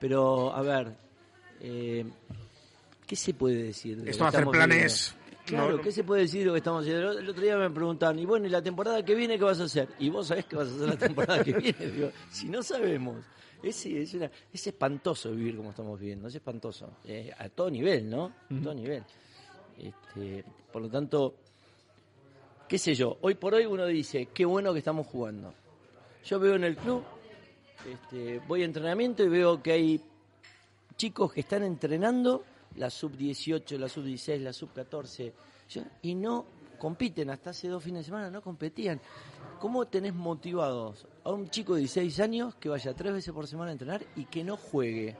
[0.00, 0.92] Pero, a ver,
[1.60, 2.04] eh,
[3.06, 4.02] ¿qué se puede decir?
[4.02, 5.14] de Esto que hacer estamos planes?
[5.44, 7.12] Claro, no- ¿qué se puede decir de lo que estamos haciendo?
[7.12, 9.64] El otro día me preguntaban, y bueno, ¿y la temporada que viene qué vas a
[9.64, 9.88] hacer?
[10.00, 11.86] Y vos sabés qué vas a hacer la temporada que viene.
[11.94, 13.24] Digo, si no sabemos,
[13.62, 16.90] es, es, una- es espantoso vivir como estamos viviendo, es espantoso.
[17.04, 18.32] Eh, a todo nivel, ¿no?
[18.50, 19.04] A todo nivel.
[19.78, 21.34] Este, por lo tanto,
[22.68, 25.54] qué sé yo, hoy por hoy uno dice, qué bueno que estamos jugando.
[26.24, 27.04] Yo veo en el club,
[27.88, 30.00] este, voy a entrenamiento y veo que hay
[30.96, 32.42] chicos que están entrenando
[32.76, 35.32] la sub-18, la sub-16, la sub-14
[35.70, 36.46] yo- y no
[36.78, 37.30] compiten.
[37.30, 39.00] Hasta hace dos fines de semana no competían.
[39.60, 43.70] ¿Cómo tenés motivados a un chico de 16 años que vaya tres veces por semana
[43.70, 45.16] a entrenar y que no juegue?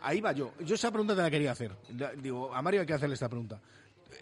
[0.00, 0.52] Ahí va yo.
[0.60, 1.72] Yo esa pregunta te la quería hacer.
[2.22, 3.60] Digo, a Mario hay que hacerle esta pregunta.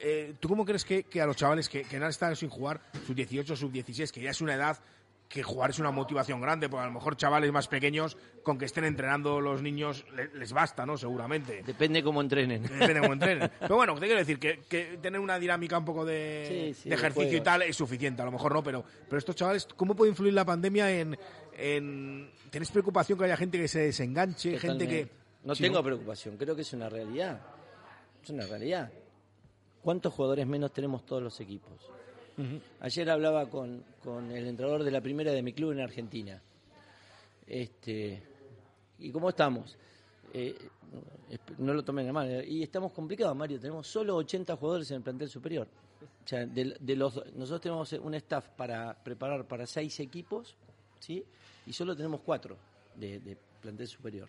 [0.02, 3.14] Eh, ¿Tú cómo crees que, que a los chavales que, que están sin jugar, sub
[3.14, 4.76] 18, sub 16, que ya es una edad
[5.34, 8.66] que jugar es una motivación grande, porque a lo mejor chavales más pequeños, con que
[8.66, 10.96] estén entrenando los niños, le- les basta, ¿no?
[10.96, 11.64] Seguramente.
[11.64, 12.62] Depende cómo entrenen.
[12.62, 13.50] Depende de cómo entrenen.
[13.58, 16.88] Pero bueno, te quiero decir que, que tener una dinámica un poco de, Sí, sí,
[16.88, 19.66] de de ejercicio y tal es suficiente, a lo mejor no, pero, pero estos chavales,
[19.76, 21.18] ¿cómo puede influir la pandemia en,
[21.58, 22.30] en...
[22.50, 25.08] ¿Tenés preocupación que haya gente que se desenganche, gente que...
[25.42, 27.40] No Sí, tengo preocupación, creo que es una realidad.
[28.22, 28.90] Es una realidad.
[29.82, 31.90] ¿Cuántos jugadores menos tenemos todos los equipos?
[32.80, 36.40] Ayer hablaba con, con el entrenador de la primera de mi club en Argentina.
[37.46, 38.22] Este,
[38.98, 39.76] ¿Y cómo estamos?
[40.32, 40.56] Eh,
[41.58, 42.44] no lo tomen a mal.
[42.48, 43.60] Y estamos complicados, Mario.
[43.60, 45.68] Tenemos solo 80 jugadores en el plantel superior.
[46.24, 50.56] O sea, de, de los, nosotros tenemos un staff para preparar para seis equipos,
[50.98, 51.24] ¿sí?
[51.66, 52.56] Y solo tenemos cuatro
[52.94, 54.28] de, de plantel superior.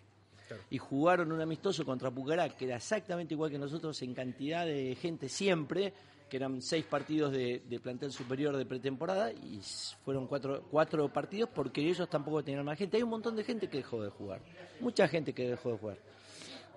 [0.70, 4.94] y jugaron un amistoso contra Pucará, que era exactamente igual que nosotros en cantidad de
[4.94, 5.92] gente siempre,
[6.28, 9.60] que eran seis partidos de, de plantel superior de pretemporada y
[10.04, 12.96] fueron cuatro, cuatro partidos porque ellos tampoco tenían más gente.
[12.96, 14.40] Hay un montón de gente que dejó de jugar,
[14.80, 15.98] mucha gente que dejó de jugar.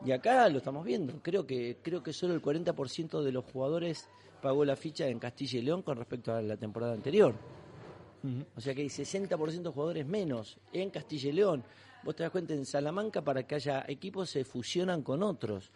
[0.05, 1.21] Y acá lo estamos viendo.
[1.21, 4.07] Creo que creo que solo el 40% de los jugadores
[4.41, 7.35] pagó la ficha en Castilla y León con respecto a la temporada anterior.
[8.55, 11.63] O sea que hay 60% de jugadores menos en Castilla y León.
[12.03, 15.71] Vos te das cuenta, en Salamanca para que haya equipos se fusionan con otros.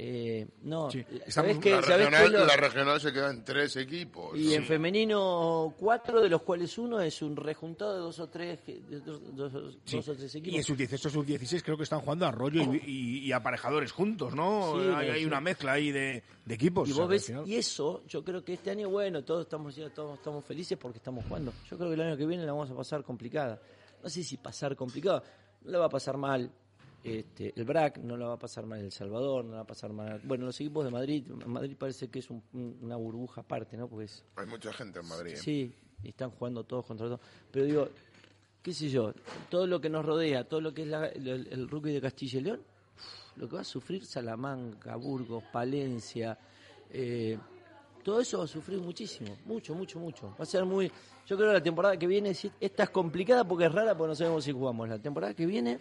[0.00, 0.88] Eh, no,
[1.26, 1.72] ¿sabés qué?
[1.72, 4.38] la, ¿Sabés regional, qué lo- la regional se queda en tres equipos.
[4.38, 8.60] y en femenino cuatro, de los cuales uno es un rejuntado de dos o tres,
[8.64, 9.96] de dos, Sí.
[9.96, 10.54] o tres equipos.
[10.54, 13.32] Y en sus 18 sus 16 creo que están jugando a rollo y, y- y
[13.32, 14.74] aparejadores juntos, ¿no?
[14.80, 15.26] Sí, hay, hay sí.
[15.26, 16.88] una mezcla ahí de, de equipos.
[16.88, 20.44] Y vos ves, eso, yo creo que este año, bueno, todos estamos, ya todos estamos
[20.44, 21.52] felices porque estamos jugando.
[21.68, 23.60] Yo creo que el año que viene la vamos a pasar complicada.
[24.00, 25.24] No sé si pasar complicada,
[25.64, 26.52] no la va a pasar mal
[27.16, 29.66] este, el BRAC, no la va a pasar mal El Salvador, no la va a
[29.66, 30.20] pasar mal.
[30.24, 33.88] Bueno, los equipos de Madrid, Madrid parece que es un- un- una burbuja aparte, ¿no?
[33.88, 35.32] Porque es- Hay mucha gente en Madrid.
[35.32, 35.36] ¿eh?
[35.36, 37.20] Sí, y están jugando todos contra todos.
[37.50, 37.88] Pero digo,
[38.62, 39.12] qué sé yo,
[39.50, 42.38] todo lo que nos rodea, todo lo que es la- el, el rugby de Castilla
[42.38, 42.60] y León,
[43.36, 46.36] lo que va a sufrir Salamanca, Burgos, Palencia,
[46.90, 47.38] eh,
[48.02, 50.28] todo eso va a sufrir muchísimo, mucho, mucho, mucho.
[50.38, 50.90] Va a ser muy...
[51.26, 52.30] Yo creo que la temporada que viene,
[52.60, 54.88] esta es complicada porque es rara porque no sabemos si jugamos.
[54.88, 55.78] La temporada que viene...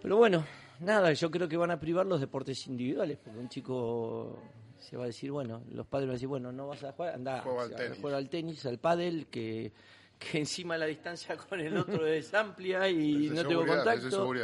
[0.00, 0.44] Pero bueno,
[0.80, 4.38] nada, yo creo que van a privar los deportes individuales, porque un chico
[4.78, 7.14] se va a decir, bueno, los padres van a decir, bueno, no vas a jugar,
[7.14, 7.98] anda Juega al tenis.
[7.98, 9.72] jugar al tenis, al pádel, que,
[10.18, 14.34] que encima la distancia con el otro es amplia y Es no tengo es contacto.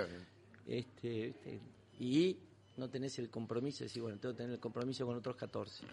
[0.66, 1.60] Este, este,
[1.98, 2.38] y
[2.76, 5.84] no tenés el compromiso, de decir, bueno, tengo que tener el compromiso con otros 14.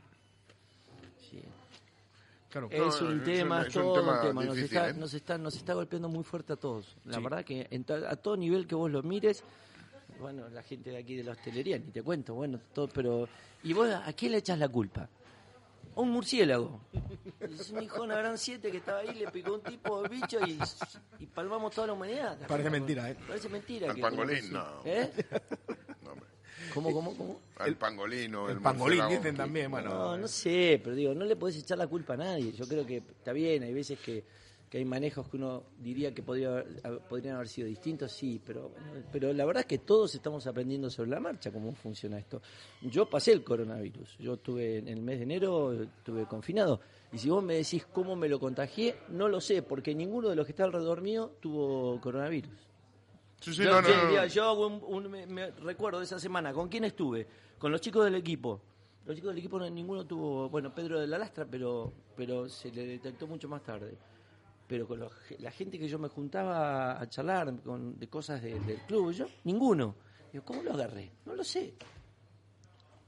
[1.17, 1.41] Sí.
[2.55, 2.69] Claro.
[2.71, 4.45] Es No, un es tema, un- es un todo tema un tema.
[4.45, 4.93] Nos, difícil, está, ¿eh?
[4.93, 6.95] nos, está, nos está golpeando muy fuerte a todos.
[7.03, 7.21] La Sí.
[7.23, 9.43] verdad que en a todo nivel que vos lo mires,
[10.21, 13.27] bueno, la gente de aquí de la hostelería, ni te cuento, bueno, todo, pero...
[13.61, 15.01] ¿Y vos a quién le echas la culpa?
[15.97, 16.79] A un murciélago.
[17.41, 20.07] Es un hijo de una gran siete que estaba ahí, le picó un tipo de
[20.07, 20.57] bicho y,
[21.19, 22.37] y palmamos toda la humanidad.
[22.47, 23.17] Parece mentira, ¿eh?
[23.27, 23.89] Parece mentira.
[23.89, 24.65] Al que- pangolín, no.
[24.85, 25.11] ¿Eh?
[26.73, 27.39] ¿Cómo, cómo, cómo?
[27.57, 29.89] Al pangolino, el, El pangolín dicen también, bueno.
[29.89, 32.51] No, no sé, pero digo, no le podés echar la culpa a nadie.
[32.51, 34.23] Yo creo que está bien, hay veces que,
[34.69, 38.71] que hay manejos que uno diría que podría, haber- podrían haber sido distintos, sí, pero,
[39.11, 42.41] pero la verdad es que todos estamos aprendiendo sobre la marcha cómo funciona esto.
[42.81, 46.81] Yo pasé el coronavirus, yo estuve en el mes de enero, estuve confinado,
[47.13, 50.35] y si vos me decís cómo me lo contagié, no lo sé, porque ninguno de
[50.35, 52.51] los que está alrededor mío tuvo coronavirus.
[53.51, 56.67] Sí, sí, yo, no, yo- yo un- un- me, me recuerdo de esa semana, ¿con
[56.67, 57.27] quién estuve?
[57.59, 58.61] Con los chicos del equipo.
[59.05, 62.71] Los chicos del equipo no- ninguno tuvo, bueno, Pedro de la Lastra, pero, pero se
[62.71, 63.95] le detectó mucho más tarde.
[64.67, 68.59] Pero con los- la gente que yo me juntaba a charlar con, de cosas de-
[68.61, 69.95] del club, yo, ninguno.
[70.33, 71.11] Digo, ¿cómo lo agarré?
[71.25, 71.75] No lo sé.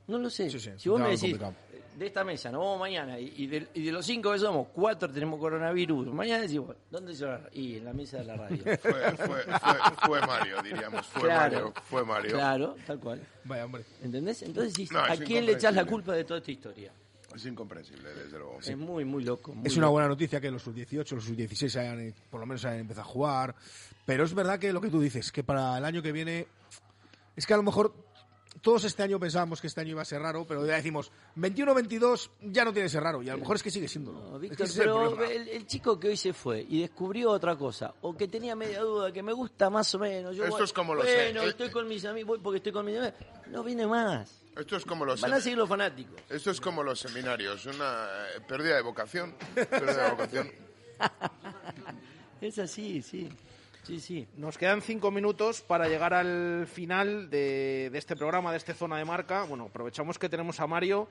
[0.08, 0.50] No lo sé.
[0.50, 1.56] Sí, si vos me decís, complicado.
[1.98, 4.68] De esta mesa, nos vamos mañana, y, y de, y de los cinco que somos,
[4.72, 6.08] cuatro tenemos coronavirus.
[6.14, 7.42] Mañana decimos, ¿dónde se va?
[7.54, 8.58] Y en la mesa de la radio.
[8.82, 11.06] Fue, fue, fue, fue Mario, diríamos.
[11.08, 11.56] Fue Claro.
[11.56, 11.74] Mario.
[11.90, 12.32] Fue Mario.
[12.34, 13.22] Claro, tal cual.
[13.46, 13.84] Vaya, hombre.
[14.04, 14.44] ¿Entendés?
[14.44, 16.92] Entonces, No, ¿a quién le echás la culpa de toda esta historia?
[17.36, 18.60] Es incomprensible, desde luego.
[18.60, 19.54] Es muy, muy loco.
[19.54, 19.94] muy Es una loco.
[19.94, 23.56] buena noticia que los sub-18, los sub-16 hayan, por lo menos hayan empezado a jugar.
[24.06, 26.48] Pero es verdad que lo que tú dices, que para el año que viene.
[27.36, 27.94] Es que a lo mejor
[28.62, 32.30] todos este año pensábamos que este año iba a ser raro, pero ya decimos 21-22
[32.42, 33.22] ya no tiene que ser raro.
[33.22, 34.12] Y a lo mejor es que sigue siendo.
[34.14, 37.94] No, Víctor, es pero el, el chico que hoy se fue y descubrió otra cosa,
[38.02, 40.36] o que tenía media duda, que me gusta más o menos.
[40.36, 42.86] Yo, Esto bueno, es como los- Bueno, estoy con mis amigos, voy porque estoy con
[42.86, 43.14] mis amigos.
[43.48, 44.44] No viene más.
[44.58, 46.16] Esto es como los Van a seguir los fanáticos.
[46.30, 49.36] Esto es como los seminarios, una eh, pérdida de vocación.
[49.54, 50.52] Pérdida de vocación.
[52.42, 53.30] Es así, sí.
[53.88, 54.28] Sí, sí.
[54.36, 58.98] Nos quedan cinco minutos para llegar al final de, de este programa, de este zona
[58.98, 59.44] de marca.
[59.44, 61.08] Bueno, aprovechamos que tenemos a Mario.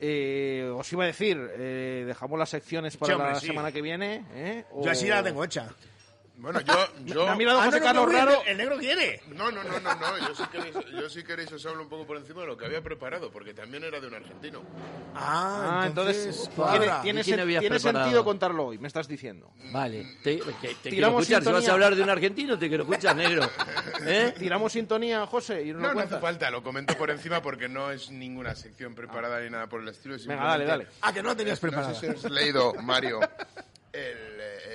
[0.00, 3.46] Eh, os iba a decir, eh, dejamos las secciones para Sí, hombre, la sí.
[3.46, 4.24] semana que viene.
[4.34, 4.64] ¿eh?
[4.82, 5.68] Yo así la tengo hecha.
[6.38, 6.74] Bueno, yo...
[7.06, 7.24] yo...
[7.24, 8.42] Me ha mirado Ah, José no, no, Carlos no, raro.
[8.46, 9.22] El negro quiere.
[9.28, 10.18] No, no, no, no, no.
[10.28, 12.66] Yo si queréis, yo si queréis os hablo un poco por encima de lo que
[12.66, 14.62] había preparado, porque también era de un argentino.
[15.14, 17.00] Ah, Ah, entonces, tiene, cuadra.
[17.02, 17.24] tiene
[17.78, 19.50] sentido contarlo hoy, me estás diciendo.
[19.72, 21.42] Vale, te, te- te quiero Tiramos escuchar.
[21.44, 23.48] Si vas a hablar de un argentino, te quiero escuchar, negro.
[24.06, 24.34] ¿Eh?
[24.38, 27.90] Tiramos sintonía, José, y lo No, no hace falta, lo comento por encima porque no
[27.90, 30.16] es ninguna sección preparada ni nada por el estilo.
[30.26, 30.86] Venga, dale, dale.
[31.00, 31.94] Ah, que no la tenías No preparada.
[31.94, 33.20] sé si has leído, Mario.
[33.92, 34.16] el,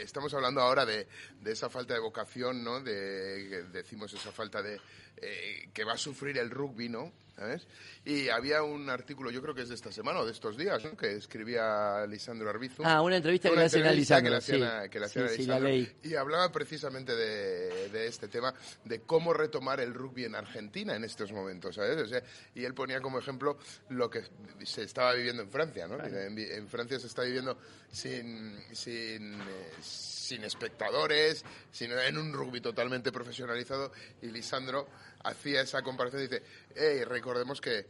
[0.02, 1.08] estamos hablando ahora de,
[1.42, 2.80] de esa falta de vocación, ¿no?
[2.82, 4.80] De, decimos esa falta de...
[5.18, 7.12] eh, que va a sufrir el rugby, ¿no?
[7.36, 7.66] ¿sabes?
[8.06, 10.84] Y había un artículo, yo creo que es de esta semana o de estos días,
[10.84, 10.96] ¿no?
[10.96, 12.84] que escribía Lisandro Arbizu.
[12.86, 14.64] Ah, una entrevista que le hacen a Lisandro, que le hacían sí.
[14.66, 15.70] a- que le hacían Sí, a sí, la Lisandro.
[15.70, 15.96] leí.
[16.04, 18.54] Y hablaba precisamente de, de este tema,
[18.86, 21.98] de cómo retomar el rugby en Argentina en estos momentos, ¿sabes?
[21.98, 22.22] O sea,
[22.54, 23.58] y él ponía como ejemplo
[23.90, 24.22] lo que
[24.64, 26.04] se estaba viviendo en Francia, ¿no?
[26.04, 27.58] En, en Francia se está viviendo
[27.92, 33.92] sin, sin, eh, sin espectadores, sino en un rugby totalmente profesionalizado.
[34.22, 34.88] Y Lisandro
[35.24, 36.44] hacía esa comparación y dice,
[36.76, 37.86] hey, recordemos que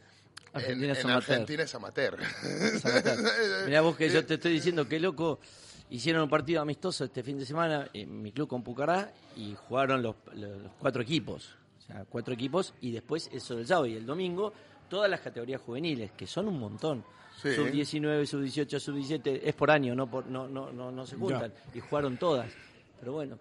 [0.54, 1.32] Argentina en, es en amateur".
[1.34, 2.18] Argentina es amateur.
[3.66, 5.40] Mirá vos que yo te estoy diciendo que loco.
[5.90, 10.02] Hicieron un partido amistoso este fin de semana en mi club con Pucará y jugaron
[10.02, 11.58] los, los cuatro equipos.
[11.80, 14.54] O sea, cuatro equipos y después eso del sábado y el domingo
[14.92, 17.04] todas las categorías juveniles, que son un montón.
[17.42, 17.56] Sí.
[17.56, 21.06] Sub 19, sub 18, sub 17, es por año, no, por, no, no, no, no
[21.06, 21.54] se juntan.
[21.74, 22.50] Y jugaron todas.
[23.00, 23.40] Pero bueno.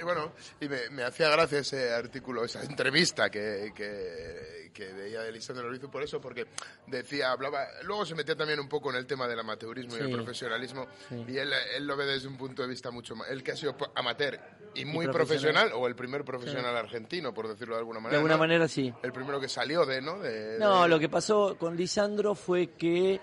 [0.00, 0.32] Y bueno,
[0.62, 5.66] y me, me hacía gracia ese artículo, esa entrevista que, que, que veía de Lisandro
[5.66, 6.46] Lorizu por eso, porque
[6.86, 10.04] decía, hablaba, luego se metía también un poco en el tema del amateurismo y Sí.
[10.04, 11.22] el profesionalismo, Sí.
[11.28, 13.56] y él, él lo ve desde un punto de vista mucho más, él que ha
[13.56, 14.40] sido amateur
[14.74, 15.14] y muy profesional.
[15.66, 18.12] profesional, o el primer profesional argentino, por decirlo de alguna manera.
[18.12, 18.38] De alguna ¿no?
[18.40, 18.90] manera sí.
[19.02, 20.18] El primero que salió de, ¿no?
[20.18, 23.20] De- No, de- lo que pasó con Lisandro fue que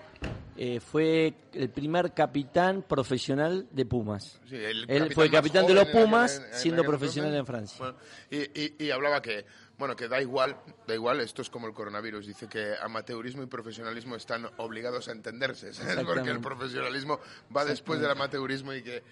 [0.56, 4.38] eh, fue el primer capitán profesional de Pumas.
[4.48, 7.46] Sí, el Él fue capitán de los en Pumas en- en siendo aquel profesional en
[7.46, 7.78] Francia.
[7.78, 7.96] Bueno,
[8.30, 9.44] y, y- y hablaba que,
[9.78, 10.56] bueno, que da igual,
[10.86, 15.12] da igual, esto es como el coronavirus, dice que amateurismo y profesionalismo están obligados a
[15.12, 16.04] entenderse, ¿sabes?
[16.04, 17.18] porque el profesionalismo
[17.54, 19.02] va después del amateurismo y que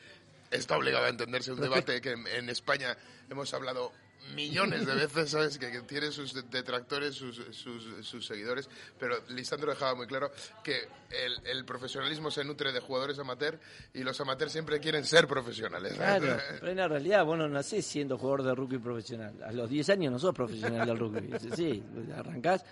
[0.50, 1.52] está obligado a entenderse.
[1.52, 2.96] Un debate que en, en España
[3.30, 3.92] hemos hablado
[4.34, 5.58] millones de veces, ¿sabes?
[5.58, 7.40] Que, tiene sus detractores, sus,
[8.02, 8.68] sus, seguidores,
[8.98, 10.30] pero Lisandro dejaba muy claro
[10.62, 10.88] que
[11.44, 13.58] el, profesionalismo se nutre de jugadores amateur
[13.94, 15.94] y los amateurs siempre quieren ser profesionales.
[15.96, 16.22] ¿sabes?
[16.22, 19.34] Claro, en la realidad vos no nacés siendo jugador de rugby profesional.
[19.42, 21.30] A los 10 años no sos profesional del rugby.
[21.54, 21.82] Sí,
[22.16, 22.64] arrancás.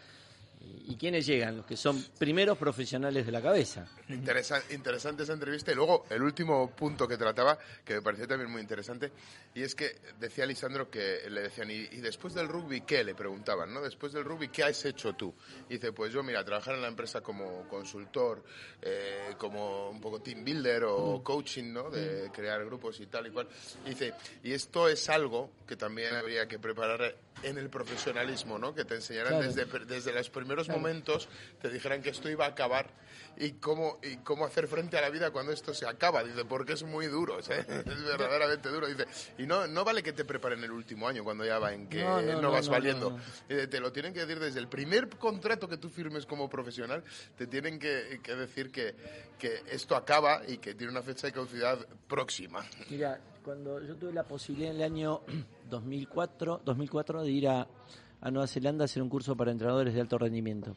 [0.61, 1.59] ¿Y quiénes llegan?
[1.59, 3.87] Los que son primeros profesionales de la cabeza.
[4.09, 5.71] Interesa- interesante esa entrevista.
[5.71, 9.13] Y luego el último punto que trataba, que me pareció también muy interesante,
[9.55, 13.05] y es que decía Lisandro que le decían, ¿y, y después del rugby qué?
[13.05, 13.83] Le preguntaban, ¿no?
[13.83, 15.35] Después del rugby, ¿qué has hecho tú?
[15.69, 18.43] Y dice, pues yo, mira, trabajar en la empresa como consultor,
[18.81, 21.91] eh, como un poco team builder o coaching, ¿no?
[21.91, 23.47] De crear grupos y tal y cual.
[23.85, 28.75] Y dice, y esto es algo que también habría que preparar en el profesionalismo, ¿no?
[28.75, 29.53] Que te enseñaran Claro.
[29.53, 30.81] desde, desde los primeros Claro.
[30.81, 31.29] momentos,
[31.61, 32.91] te dijeran que esto iba a acabar
[33.37, 36.25] y cómo, y cómo hacer frente a la vida cuando esto se acaba.
[36.25, 37.67] Dice, porque es muy duro, ¿sabes?
[37.69, 38.87] es verdaderamente duro.
[38.87, 39.07] Dice,
[39.39, 42.03] y no, no vale que te preparen el último año cuando ya va en que
[42.03, 43.19] No, no, no, vas no, valiendo.
[43.49, 47.05] Dice, te lo tienen que decir desde el primer contrato que tú firmes como profesional,
[47.37, 48.95] te tienen que, que decir que,
[49.39, 51.79] que esto acaba y que tiene una fecha de caducidad
[52.09, 52.65] próxima.
[52.91, 55.23] Mira, cuando yo tuve la posibilidad en el año
[55.71, 57.67] 2004, 2004 de ir a,
[58.21, 60.77] a Nueva Zelanda a hacer un curso para entrenadores de alto rendimiento.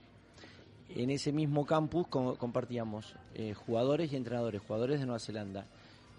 [0.88, 5.66] En ese mismo campus co- compartíamos eh, jugadores y entrenadores, jugadores de Nueva Zelanda.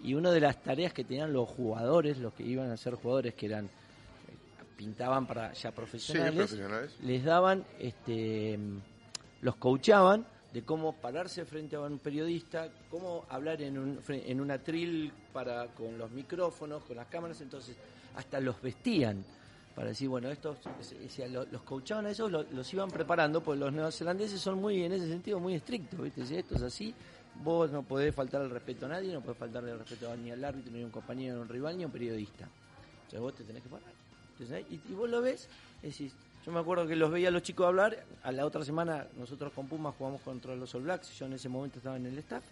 [0.03, 3.33] Y una de las tareas que tenían los jugadores, los que iban a ser jugadores
[3.33, 3.71] que eran eh,
[4.77, 6.95] pintaban para ya profesionales, profesionales.
[7.03, 8.59] les daban, este,
[9.41, 14.51] los coachaban de cómo pararse frente a un periodista, cómo hablar en un, en un
[14.51, 17.75] atril para, con los micrófonos, con las cámaras, entonces
[18.17, 19.25] hasta los vestían
[19.75, 23.43] para decir, bueno, estos, o sea, lo- los coachaban a esos, lo- los iban preparando,
[23.43, 26.27] porque los neozelandeses son muy, en ese sentido, muy estrictos, ¿viste?
[26.27, 26.95] Si esto es así,
[27.43, 30.45] vos no podés faltar el respeto a nadie, no podés faltarle el respeto ni al
[30.45, 32.47] árbitro, ni a un compañero, ni a un rival, ni a un periodista.
[32.97, 33.89] Entonces vos te tenés que parar.
[34.39, 35.49] Entonces, y, y vos lo ves,
[35.81, 36.13] decís,
[36.45, 39.53] yo me acuerdo que los veía a los chicos hablar, a la otra semana nosotros
[39.53, 42.43] con Pumas jugamos contra los All Blacks, yo en ese momento estaba en el staff,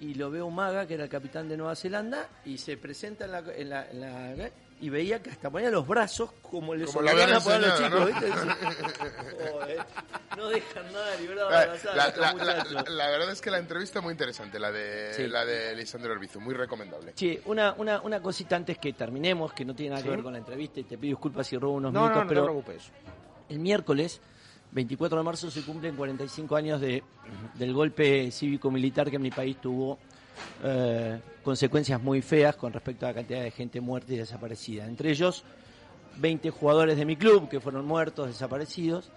[0.00, 3.32] y lo veo Maga, que era el capitán de Nueva Zelanda, y se presenta en
[3.70, 4.50] la, la-
[4.80, 7.78] y veía que hasta ponía los brazos como les Como habían a poner a los
[7.78, 8.06] chicos, ¿no?
[8.06, 8.30] ¿viste?
[9.52, 9.78] Joder,
[10.36, 12.72] no dejan nada La, al azar, la- la- muchachos.
[12.72, 15.26] la- la verdad es que la entrevista muy interesante, la de, Sí.
[15.28, 17.14] la de Lisandro Arbizu, muy recomendable.
[17.14, 20.14] Che, una, una, una cosita antes que terminemos, que no tiene nada que Sí.
[20.14, 22.28] ver con la entrevista, y te pido disculpas si robo unos No, minutos, no, no
[22.28, 22.90] te pero preocupes.
[23.48, 24.20] el miércoles,
[24.72, 27.02] 24 de marzo, se cumplen 45 años de,
[27.54, 29.98] del golpe cívico-militar que en mi país tuvo
[30.62, 34.86] eh, consecuencias muy feas con respecto a la cantidad de gente muerta y desaparecida.
[34.86, 35.44] Entre ellos,
[36.16, 39.10] 20 jugadores de mi club que fueron muertos, desaparecidos.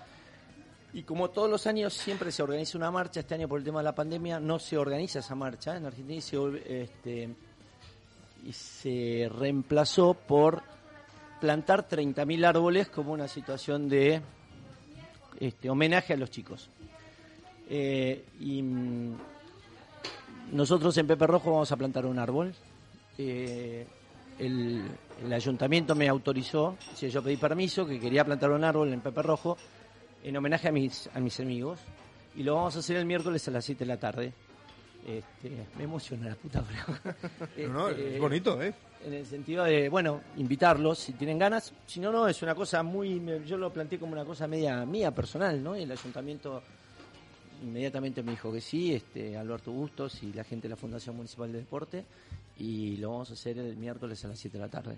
[0.93, 3.79] Y como todos los años siempre se organiza una marcha, este año por el tema
[3.79, 7.29] de la pandemia no se organiza esa marcha en Argentina y se, este,
[8.45, 10.63] y se reemplazó por
[11.39, 14.21] plantar 30.000 árboles como una situación de
[15.39, 16.69] este, homenaje a los chicos.
[17.69, 18.63] Eh, y
[20.51, 22.53] nosotros en Pepe Rojo vamos a plantar un árbol.
[23.17, 23.85] Eh,
[24.39, 24.83] el,
[25.23, 29.21] el ayuntamiento me autorizó, si yo pedí permiso, que quería plantar un árbol en Pepe
[29.21, 29.57] Rojo,
[30.23, 31.79] en homenaje a mis, a mis amigos.
[32.35, 34.33] Y lo vamos a hacer el miércoles a las 7 de la tarde.
[35.05, 37.01] Este, me emociona la puta broma.
[37.57, 38.73] No, no, Este, es bonito, ¿eh?
[39.05, 41.73] En el sentido de, bueno, invitarlos si tienen ganas.
[41.87, 43.21] Si no, no, es una cosa muy.
[43.45, 45.75] Yo lo planteé como una cosa media mía, personal, ¿no?
[45.77, 46.61] Y el ayuntamiento
[47.61, 51.51] inmediatamente me dijo que sí, este, Alberto Bustos y la gente de la Fundación Municipal
[51.51, 52.05] de Deporte.
[52.57, 54.97] Y lo vamos a hacer el miércoles a las 7 de la tarde.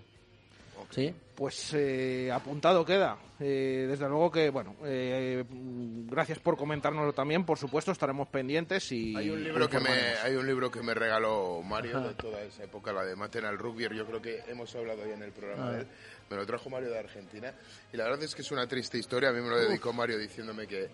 [0.89, 1.13] ¿Sí?
[1.35, 3.17] Pues eh, apuntado queda.
[3.39, 7.43] Eh, desde luego que, bueno, eh, gracias por comentárnoslo también.
[7.45, 9.15] Por supuesto, estaremos pendientes y.
[9.15, 12.07] Hay un libro que me, hay un libro que me regaló Mario Ajá.
[12.09, 13.87] de toda esa época, la de Maten al rugby.
[13.95, 15.71] Yo creo que hemos hablado ya en el programa Ah.
[15.71, 15.87] de él.
[16.29, 17.53] Me lo trajo Mario de Argentina
[17.91, 19.29] y la verdad es que es una triste historia.
[19.29, 20.87] A mí me lo dedicó Mario diciéndome que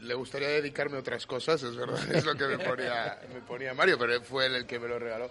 [0.00, 3.74] le gustaría dedicarme a otras cosas, es verdad, es lo que me ponía, me ponía
[3.74, 5.28] Mario, pero fue él el que me lo regaló.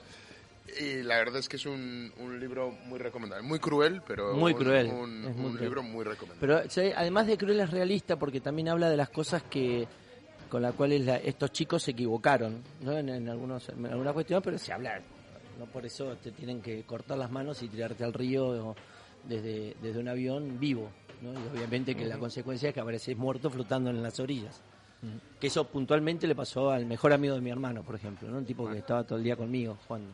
[0.80, 4.53] Y la verdad es que es un, un libro muy recomendable, muy cruel, pero Muy
[4.53, 5.61] un- cruel, un, muy un cruel.
[5.63, 6.66] libro muy recomendable.
[6.72, 9.88] Pero además de cruel es realista porque también habla de las cosas que
[10.49, 12.93] con las cuales la- estos chicos se equivocaron ¿no?
[12.97, 15.01] en, en algunos, en algunas cuestiones, pero se habla.
[15.59, 18.76] No por eso te tienen que cortar las manos y tirarte al río
[19.24, 20.89] desde, desde un avión vivo.
[21.22, 21.32] ¿no?
[21.34, 24.61] Y obviamente que la consecuencia es que apareces muerto flotando en las orillas.
[25.39, 28.39] Que eso puntualmente le pasó al mejor amigo de mi hermano, por ejemplo, ¿no?
[28.39, 30.11] un tipo que estaba todo el día conmigo jugando.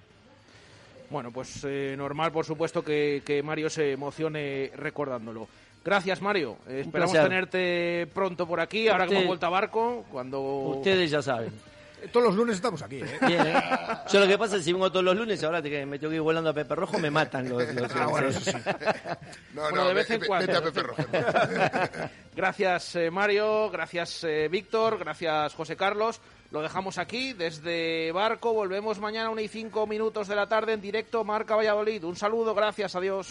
[1.12, 5.48] Bueno, pues eh, normal, por supuesto, que, que Mario se emocione recordándolo.
[5.84, 6.58] Gracias, Mario.
[6.68, 7.30] Eh, esperamos placer.
[7.30, 10.40] tenerte pronto por aquí, ahora que Usted- hemos vuelto a barco, cuando...
[10.42, 11.52] Ustedes ya saben.
[12.12, 13.18] Todos los lunes estamos aquí, ¿eh?
[13.28, 13.54] Bien, ¿eh?
[14.12, 16.10] Yo lo que pasa es que si vengo todos los lunes, ahora que me tengo
[16.10, 17.62] que ir volando a Pepe Rojo, me matan los...
[17.76, 18.52] los Ah, bueno, sí.
[19.54, 20.48] No, Bueno, no, de vez ve- en cuando.
[20.48, 21.04] vete a Pepe Rojo.
[22.36, 23.70] Gracias, eh, Mario.
[23.70, 24.98] Gracias, eh, Víctor.
[24.98, 26.20] Gracias, José Carlos.
[26.52, 28.54] Lo dejamos aquí desde Barco.
[28.54, 32.04] Volvemos mañana a una y cinco minutos de la tarde en directo Marca Valladolid.
[32.04, 33.30] Un saludo, gracias, adiós.